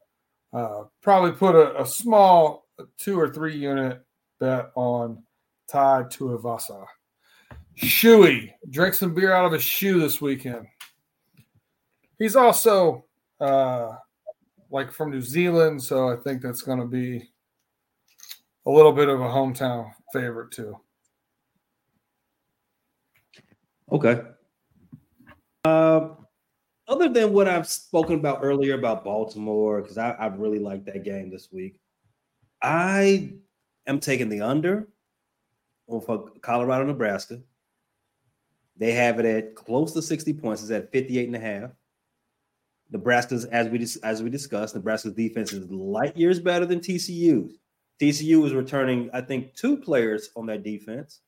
uh, 0.53 0.85
probably 1.03 1.33
put 1.33 1.55
a, 1.55 1.83
a, 1.83 1.87
small 1.87 2.67
two 2.97 3.21
or 3.21 3.29
three 3.29 3.55
unit 3.55 4.03
bet 4.41 4.71
on 4.75 5.23
Tai 5.71 6.05
Tuivasa. 6.05 6.87
Shoey 7.77 8.53
drank 8.71 8.95
some 8.95 9.15
beer 9.15 9.33
out 9.33 9.45
of 9.45 9.53
a 9.53 9.59
shoe 9.59 10.01
this 10.01 10.23
weekend. 10.23 10.67
He's 12.19 12.35
also 12.35 13.05
uh, 13.41 13.93
like 14.71 14.91
from 14.91 15.11
New 15.11 15.21
Zealand, 15.21 15.83
so 15.83 16.09
I 16.09 16.17
think 16.17 16.41
that's 16.41 16.63
going 16.63 16.81
to 16.81 16.87
be 16.87 17.29
a 18.67 18.71
little 18.71 18.93
bit 18.93 19.09
of 19.09 19.21
a 19.21 19.25
hometown 19.25 19.93
favorite 20.15 20.51
too. 20.51 20.77
Okay. 23.93 24.23
Uh, 25.65 26.09
other 26.99 27.13
than 27.13 27.33
what 27.33 27.49
I've 27.49 27.69
spoken 27.69 28.15
about 28.15 28.41
earlier 28.43 28.75
about 28.75 29.05
Baltimore, 29.05 29.81
because 29.81 29.99
I, 29.99 30.11
I 30.11 30.27
really 30.27 30.59
like 30.59 30.85
that 30.87 31.05
game 31.05 31.31
this 31.31 31.49
week, 31.53 31.79
I 32.61 33.35
am 33.87 34.01
taking 34.01 34.29
the 34.29 34.41
under 34.41 34.89
for 35.87 36.31
Colorado, 36.41 36.87
Nebraska. 36.87 37.41
They 38.77 38.93
have 38.93 39.21
it 39.21 39.27
at 39.27 39.55
close 39.55 39.93
to 39.93 40.03
60 40.03 40.33
points. 40.35 40.63
It's 40.63 40.71
at 40.71 40.91
58 40.93 41.27
and 41.27 41.37
a 41.37 41.41
half. 41.41 41.71
Nebraska's, 42.91 43.45
as 43.47 43.69
we 43.69 43.87
as 44.03 44.23
we 44.23 44.31
discussed, 44.31 44.75
Nebraska's 44.75 45.13
defense 45.13 45.53
is 45.53 45.71
light 45.71 46.17
years 46.17 46.41
better 46.41 46.67
than 46.67 46.81
TCU's. 46.81 47.59
TCU 48.01 48.47
is 48.47 48.55
returning, 48.55 49.11
I 49.13 49.21
think, 49.21 49.55
two 49.55 49.77
players 49.77 50.31
on 50.37 50.47
that 50.47 50.63
defense. 50.63 51.21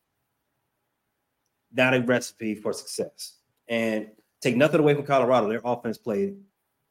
Not 1.73 1.95
a 1.95 2.01
recipe 2.01 2.55
for 2.55 2.73
success. 2.73 3.37
And 3.69 4.09
take 4.41 4.57
nothing 4.57 4.81
away 4.81 4.95
from 4.95 5.05
Colorado. 5.05 5.49
Their 5.49 5.61
offense 5.65 5.99
played 5.99 6.37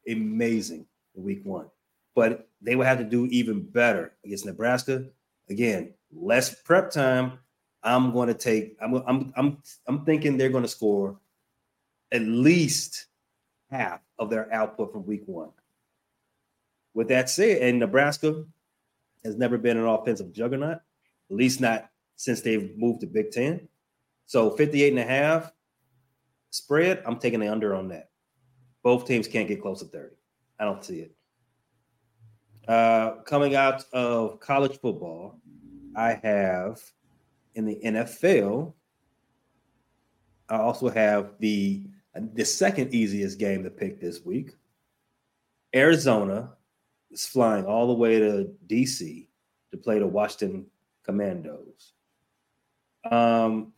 amazing 0.08 0.86
in 1.14 1.22
week 1.22 1.40
one. 1.44 1.66
But 2.14 2.48
they 2.60 2.76
will 2.76 2.84
have 2.84 2.98
to 2.98 3.04
do 3.04 3.26
even 3.26 3.62
better 3.62 4.12
against 4.24 4.46
Nebraska. 4.46 5.06
Again, 5.48 5.94
less 6.12 6.54
prep 6.62 6.90
time. 6.90 7.38
I'm 7.82 8.12
going 8.12 8.28
to 8.28 8.34
take, 8.34 8.76
I'm, 8.80 8.94
I'm, 9.06 9.32
I'm, 9.36 9.62
I'm 9.86 10.04
thinking 10.04 10.36
they're 10.36 10.50
going 10.50 10.64
to 10.64 10.68
score 10.68 11.18
at 12.12 12.22
least 12.22 13.06
half 13.70 14.00
of 14.18 14.28
their 14.28 14.52
output 14.52 14.92
from 14.92 15.06
week 15.06 15.22
one. 15.26 15.50
With 16.92 17.08
that 17.08 17.30
said, 17.30 17.62
and 17.62 17.78
Nebraska 17.78 18.44
has 19.24 19.36
never 19.36 19.56
been 19.56 19.78
an 19.78 19.86
offensive 19.86 20.32
juggernaut, 20.32 20.78
at 21.30 21.36
least 21.36 21.60
not 21.60 21.88
since 22.16 22.40
they've 22.42 22.76
moved 22.76 23.00
to 23.00 23.06
Big 23.06 23.30
Ten. 23.30 23.68
So 24.26 24.50
58 24.50 24.90
and 24.90 24.98
a 24.98 25.04
half 25.04 25.52
spread, 26.50 27.02
I'm 27.06 27.18
taking 27.18 27.40
the 27.40 27.48
under 27.48 27.74
on 27.74 27.88
that. 27.88 28.10
Both 28.82 29.06
teams 29.06 29.28
can't 29.28 29.48
get 29.48 29.62
close 29.62 29.80
to 29.80 29.86
30. 29.86 30.14
I 30.58 30.64
don't 30.64 30.84
see 30.84 31.00
it. 31.00 31.12
Uh, 32.68 33.16
coming 33.22 33.54
out 33.54 33.84
of 33.92 34.40
college 34.40 34.78
football, 34.78 35.40
I 35.96 36.20
have 36.22 36.80
in 37.54 37.64
the 37.66 37.80
NFL, 37.84 38.74
I 40.48 40.56
also 40.56 40.88
have 40.88 41.32
the 41.38 41.84
the 42.14 42.44
second 42.44 42.92
easiest 42.92 43.38
game 43.38 43.62
to 43.62 43.70
pick 43.70 44.00
this 44.00 44.24
week. 44.24 44.56
Arizona 45.74 46.50
is 47.10 47.24
flying 47.26 47.64
all 47.64 47.86
the 47.86 47.94
way 47.94 48.18
to 48.18 48.50
DC 48.66 49.28
to 49.70 49.76
play 49.76 50.00
the 50.00 50.06
Washington 50.06 50.66
Commandos. 51.04 51.92
Um, 53.08 53.72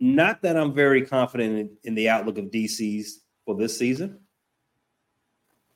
not 0.00 0.42
that 0.42 0.56
I'm 0.56 0.74
very 0.74 1.02
confident 1.02 1.58
in, 1.58 1.70
in 1.84 1.94
the 1.94 2.08
outlook 2.08 2.38
of 2.38 2.46
DC's 2.46 3.20
for 3.44 3.56
this 3.56 3.76
season. 3.76 4.20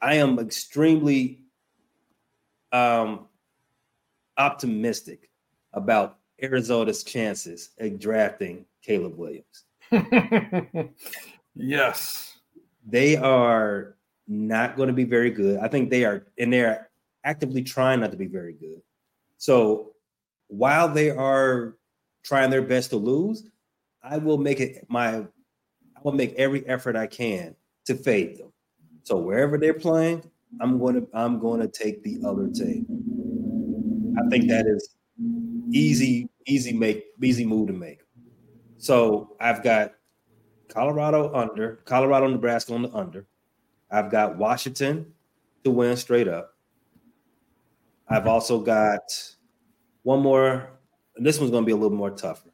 I 0.01 0.15
am 0.15 0.39
extremely 0.39 1.43
um, 2.73 3.27
optimistic 4.37 5.31
about 5.73 6.19
Arizona's 6.43 7.05
chances 7.05 7.71
at 7.79 7.99
drafting 7.99 8.65
Caleb 8.83 9.17
Williams. 9.17 9.65
yes. 11.55 12.37
They 12.87 13.17
are 13.17 13.97
not 14.27 14.77
going 14.77 14.89
to 14.89 14.93
be 14.93 15.05
very 15.05 15.31
good. 15.31 15.59
I 15.61 15.69
think 15.69 15.91
they 15.91 16.05
are, 16.05 16.27
and 16.39 16.53
they're 16.53 16.91
actively 17.25 17.63
trying 17.63 18.01
not 18.01 18.11
to 18.11 18.17
be 18.17 18.27
very 18.27 18.55
good. 18.55 18.83
So 19.39 19.93
while 20.49 20.89
they 20.89 21.11
are 21.11 21.77
trying 22.25 22.51
their 22.51 22.63
best 22.63 22.91
to 22.91 22.97
lose, 22.97 23.49
I 24.03 24.19
will 24.19 24.39
make 24.39 24.61
it 24.61 24.87
my 24.89 25.17
I 25.17 26.01
will 26.03 26.13
make 26.13 26.35
every 26.35 26.67
effort 26.67 26.97
I 26.97 27.07
can 27.07 27.55
to 27.87 27.95
fade 27.95 28.39
them. 28.39 28.53
So 29.05 29.17
wherever 29.19 29.59
they're 29.59 29.75
playing, 29.75 30.29
I'm 30.61 30.79
going 30.79 30.95
to 30.95 31.09
I'm 31.15 31.39
going 31.39 31.61
to 31.61 31.69
take 31.69 32.03
the 32.03 32.21
other 32.25 32.49
team. 32.49 32.87
I 34.19 34.29
think 34.29 34.49
that 34.49 34.67
is 34.67 34.97
easy, 35.73 36.29
easy 36.47 36.73
make, 36.73 37.05
easy 37.23 37.47
move 37.47 37.69
to 37.69 37.73
make. 37.73 38.01
So 38.79 39.37
I've 39.41 39.63
got 39.63 39.93
Colorado 40.69 41.33
under, 41.35 41.77
Colorado, 41.85 42.27
Nebraska 42.29 42.75
on 42.75 42.83
the 42.83 42.93
under. 42.93 43.27
I've 43.91 44.11
got 44.11 44.37
Washington 44.37 45.07
to 45.65 45.71
win 45.71 45.97
straight 45.97 46.29
up. 46.29 46.55
I've 48.09 48.27
also 48.27 48.61
got 48.61 49.01
one 50.03 50.21
more, 50.21 50.71
and 51.17 51.25
this 51.25 51.39
one's 51.39 51.51
going 51.51 51.63
to 51.63 51.67
be 51.67 51.73
a 51.73 51.77
little 51.77 51.97
more 51.97 52.11
tougher. 52.11 52.52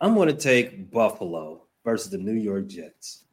I'm 0.00 0.14
going 0.14 0.28
to 0.28 0.34
take 0.34 0.90
Buffalo 0.90 1.66
versus 1.84 2.10
the 2.10 2.18
New 2.18 2.32
York 2.32 2.66
Jets. 2.68 3.24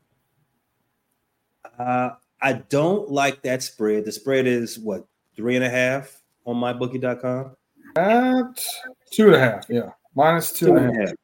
Uh, 1.79 2.11
I 2.41 2.53
don't 2.53 3.09
like 3.09 3.41
that 3.43 3.63
spread. 3.63 4.05
The 4.05 4.11
spread 4.11 4.47
is 4.47 4.77
what 4.77 5.05
three 5.35 5.55
and 5.55 5.63
a 5.63 5.69
half 5.69 6.21
on 6.45 6.57
mybookie.com. 6.57 7.55
At 7.95 8.65
two 9.11 9.27
and 9.27 9.35
a 9.35 9.39
half, 9.39 9.65
yeah, 9.69 9.89
minus 10.13 10.51
two, 10.51 10.67
two 10.67 10.75
and, 10.75 10.85
and 10.85 10.97
a 10.97 11.07
half. 11.07 11.15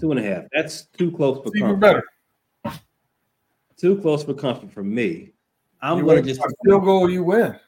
Two 0.00 0.10
and 0.10 0.20
a 0.20 0.22
half. 0.22 0.44
That's 0.54 0.86
too 0.86 1.10
close 1.12 1.42
for 1.42 1.54
even 1.56 1.78
better. 1.78 2.02
Too 3.76 3.98
close 4.00 4.24
for 4.24 4.34
comfort 4.34 4.72
for 4.72 4.82
me. 4.82 5.32
I'm 5.82 5.98
you 5.98 6.04
going 6.04 6.22
to 6.22 6.28
just 6.34 6.40
field 6.64 6.84
goal. 6.84 7.10
You 7.10 7.24
win. 7.24 7.58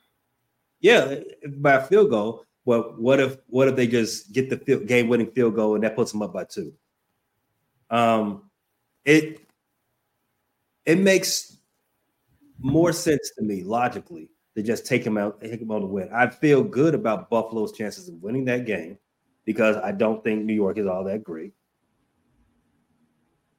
Yeah, 0.81 1.17
by 1.59 1.83
field 1.83 2.11
goal. 2.11 2.45
Well, 2.65 2.95
what 2.97 3.21
if 3.21 3.37
what 3.49 3.69
if 3.69 3.77
they 3.77 3.87
just 3.87 4.33
get 4.33 4.49
the 4.49 4.77
game 4.77 5.09
winning 5.09 5.31
field 5.33 5.55
goal 5.55 5.75
and 5.75 5.85
that 5.85 5.97
puts 5.97 6.13
them 6.13 6.23
up 6.23 6.33
by 6.33 6.45
two? 6.45 6.73
Um, 7.91 8.51
it 9.05 9.41
it 10.85 10.99
makes 10.99 11.59
more 12.59 12.93
sense 12.93 13.33
to 13.37 13.45
me 13.45 13.63
logically 13.63 14.31
to 14.57 14.63
just 14.63 14.87
take 14.87 15.05
him 15.05 15.19
out, 15.19 15.41
take 15.41 15.61
him 15.61 15.71
on 15.71 15.83
the 15.83 15.87
win. 15.87 16.09
I 16.13 16.29
feel 16.29 16.63
good 16.63 16.95
about 16.95 17.29
Buffalo's 17.29 17.73
chances 17.73 18.09
of 18.09 18.23
winning 18.23 18.45
that 18.47 18.65
game 18.67 18.99
because 19.45 19.77
I 19.77 19.93
don't 19.93 20.25
think 20.25 20.45
New 20.45 20.55
York 20.55 20.79
is 20.79 20.87
all 20.87 21.05
that 21.05 21.23
great. 21.23 21.53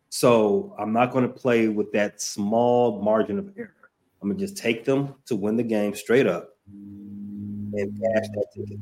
So 0.09 0.75
I'm 0.79 0.93
not 0.93 1.11
going 1.11 1.27
to 1.27 1.33
play 1.33 1.67
with 1.67 1.91
that 1.91 2.21
small 2.21 3.01
margin 3.01 3.37
of 3.37 3.51
error. 3.57 3.73
I'm 4.21 4.29
gonna 4.29 4.39
just 4.39 4.57
take 4.57 4.83
them 4.83 5.13
to 5.27 5.35
win 5.35 5.57
the 5.57 5.63
game 5.63 5.93
straight 5.93 6.25
up 6.25 6.49
and 6.67 7.73
cash 7.73 8.27
that 8.33 8.47
ticket. 8.55 8.79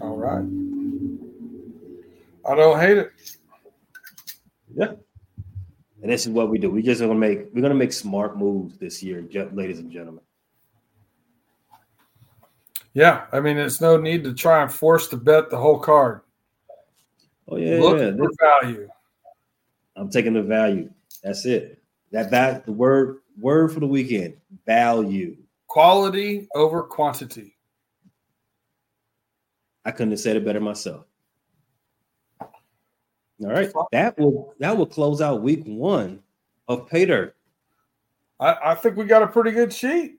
All 0.00 0.16
right. 0.16 0.46
I 2.50 2.54
don't 2.56 2.80
hate 2.80 2.96
it. 2.96 3.12
Yeah. 4.74 4.92
And 6.02 6.10
this 6.10 6.26
is 6.26 6.32
what 6.32 6.50
we 6.50 6.58
do. 6.58 6.70
We 6.70 6.82
just 6.82 7.00
gonna 7.00 7.14
make 7.14 7.46
we're 7.54 7.62
gonna 7.62 7.74
make 7.74 7.92
smart 7.92 8.36
moves 8.36 8.76
this 8.78 9.02
year, 9.02 9.24
ladies 9.52 9.78
and 9.78 9.90
gentlemen. 9.90 10.22
Yeah, 12.94 13.26
I 13.32 13.40
mean, 13.40 13.56
there's 13.56 13.80
no 13.80 13.96
need 13.96 14.24
to 14.24 14.34
try 14.34 14.62
and 14.62 14.72
force 14.72 15.08
to 15.08 15.16
bet 15.16 15.48
the 15.48 15.56
whole 15.56 15.78
card. 15.78 16.22
Oh 17.48 17.56
yeah, 17.56 17.78
Look 17.78 17.98
yeah. 17.98 18.10
for 18.16 18.30
value. 18.40 18.88
I'm 19.96 20.10
taking 20.10 20.34
the 20.34 20.42
value. 20.42 20.90
That's 21.22 21.46
it. 21.46 21.82
That 22.10 22.30
that 22.30 22.66
the 22.66 22.72
word 22.72 23.18
word 23.38 23.72
for 23.72 23.80
the 23.80 23.86
weekend. 23.86 24.36
Value. 24.66 25.36
Quality 25.68 26.48
over 26.54 26.82
quantity. 26.82 27.56
I 29.84 29.90
couldn't 29.90 30.10
have 30.10 30.20
said 30.20 30.36
it 30.36 30.44
better 30.44 30.60
myself. 30.60 31.06
All 33.40 33.50
right, 33.50 33.72
that 33.92 34.18
will 34.18 34.54
that 34.58 34.76
will 34.76 34.86
close 34.86 35.20
out 35.20 35.42
week 35.42 35.64
one 35.64 36.20
of 36.68 36.88
PayDirt. 36.88 37.32
I, 38.38 38.56
I 38.64 38.74
think 38.74 38.96
we 38.96 39.04
got 39.04 39.22
a 39.22 39.26
pretty 39.26 39.50
good 39.50 39.72
sheet. 39.72 40.18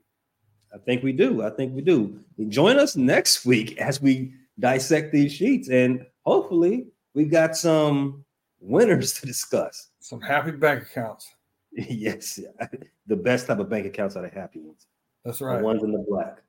I 0.73 0.77
think 0.79 1.03
we 1.03 1.13
do. 1.13 1.43
I 1.43 1.49
think 1.51 1.73
we 1.75 1.81
do. 1.81 2.19
Join 2.49 2.79
us 2.79 2.95
next 2.95 3.45
week 3.45 3.77
as 3.77 4.01
we 4.01 4.33
dissect 4.59 5.11
these 5.11 5.31
sheets, 5.31 5.69
and 5.69 6.05
hopefully, 6.25 6.87
we've 7.13 7.31
got 7.31 7.55
some 7.55 8.25
winners 8.59 9.13
to 9.19 9.25
discuss. 9.25 9.89
Some 9.99 10.21
happy 10.21 10.51
bank 10.51 10.83
accounts. 10.83 11.33
yes, 11.71 12.39
the 13.07 13.15
best 13.15 13.47
type 13.47 13.59
of 13.59 13.69
bank 13.69 13.85
accounts 13.85 14.15
are 14.15 14.23
the 14.23 14.29
happy 14.29 14.59
ones. 14.59 14.87
That's 15.23 15.41
right. 15.41 15.59
The 15.59 15.63
ones 15.63 15.83
in 15.83 15.91
the 15.91 16.05
black. 16.09 16.41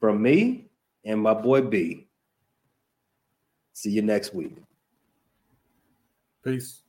From 0.00 0.20
me 0.22 0.66
and 1.04 1.20
my 1.20 1.34
boy 1.34 1.62
B. 1.62 2.07
See 3.78 3.90
you 3.90 4.02
next 4.02 4.34
week. 4.34 4.56
Peace. 6.42 6.82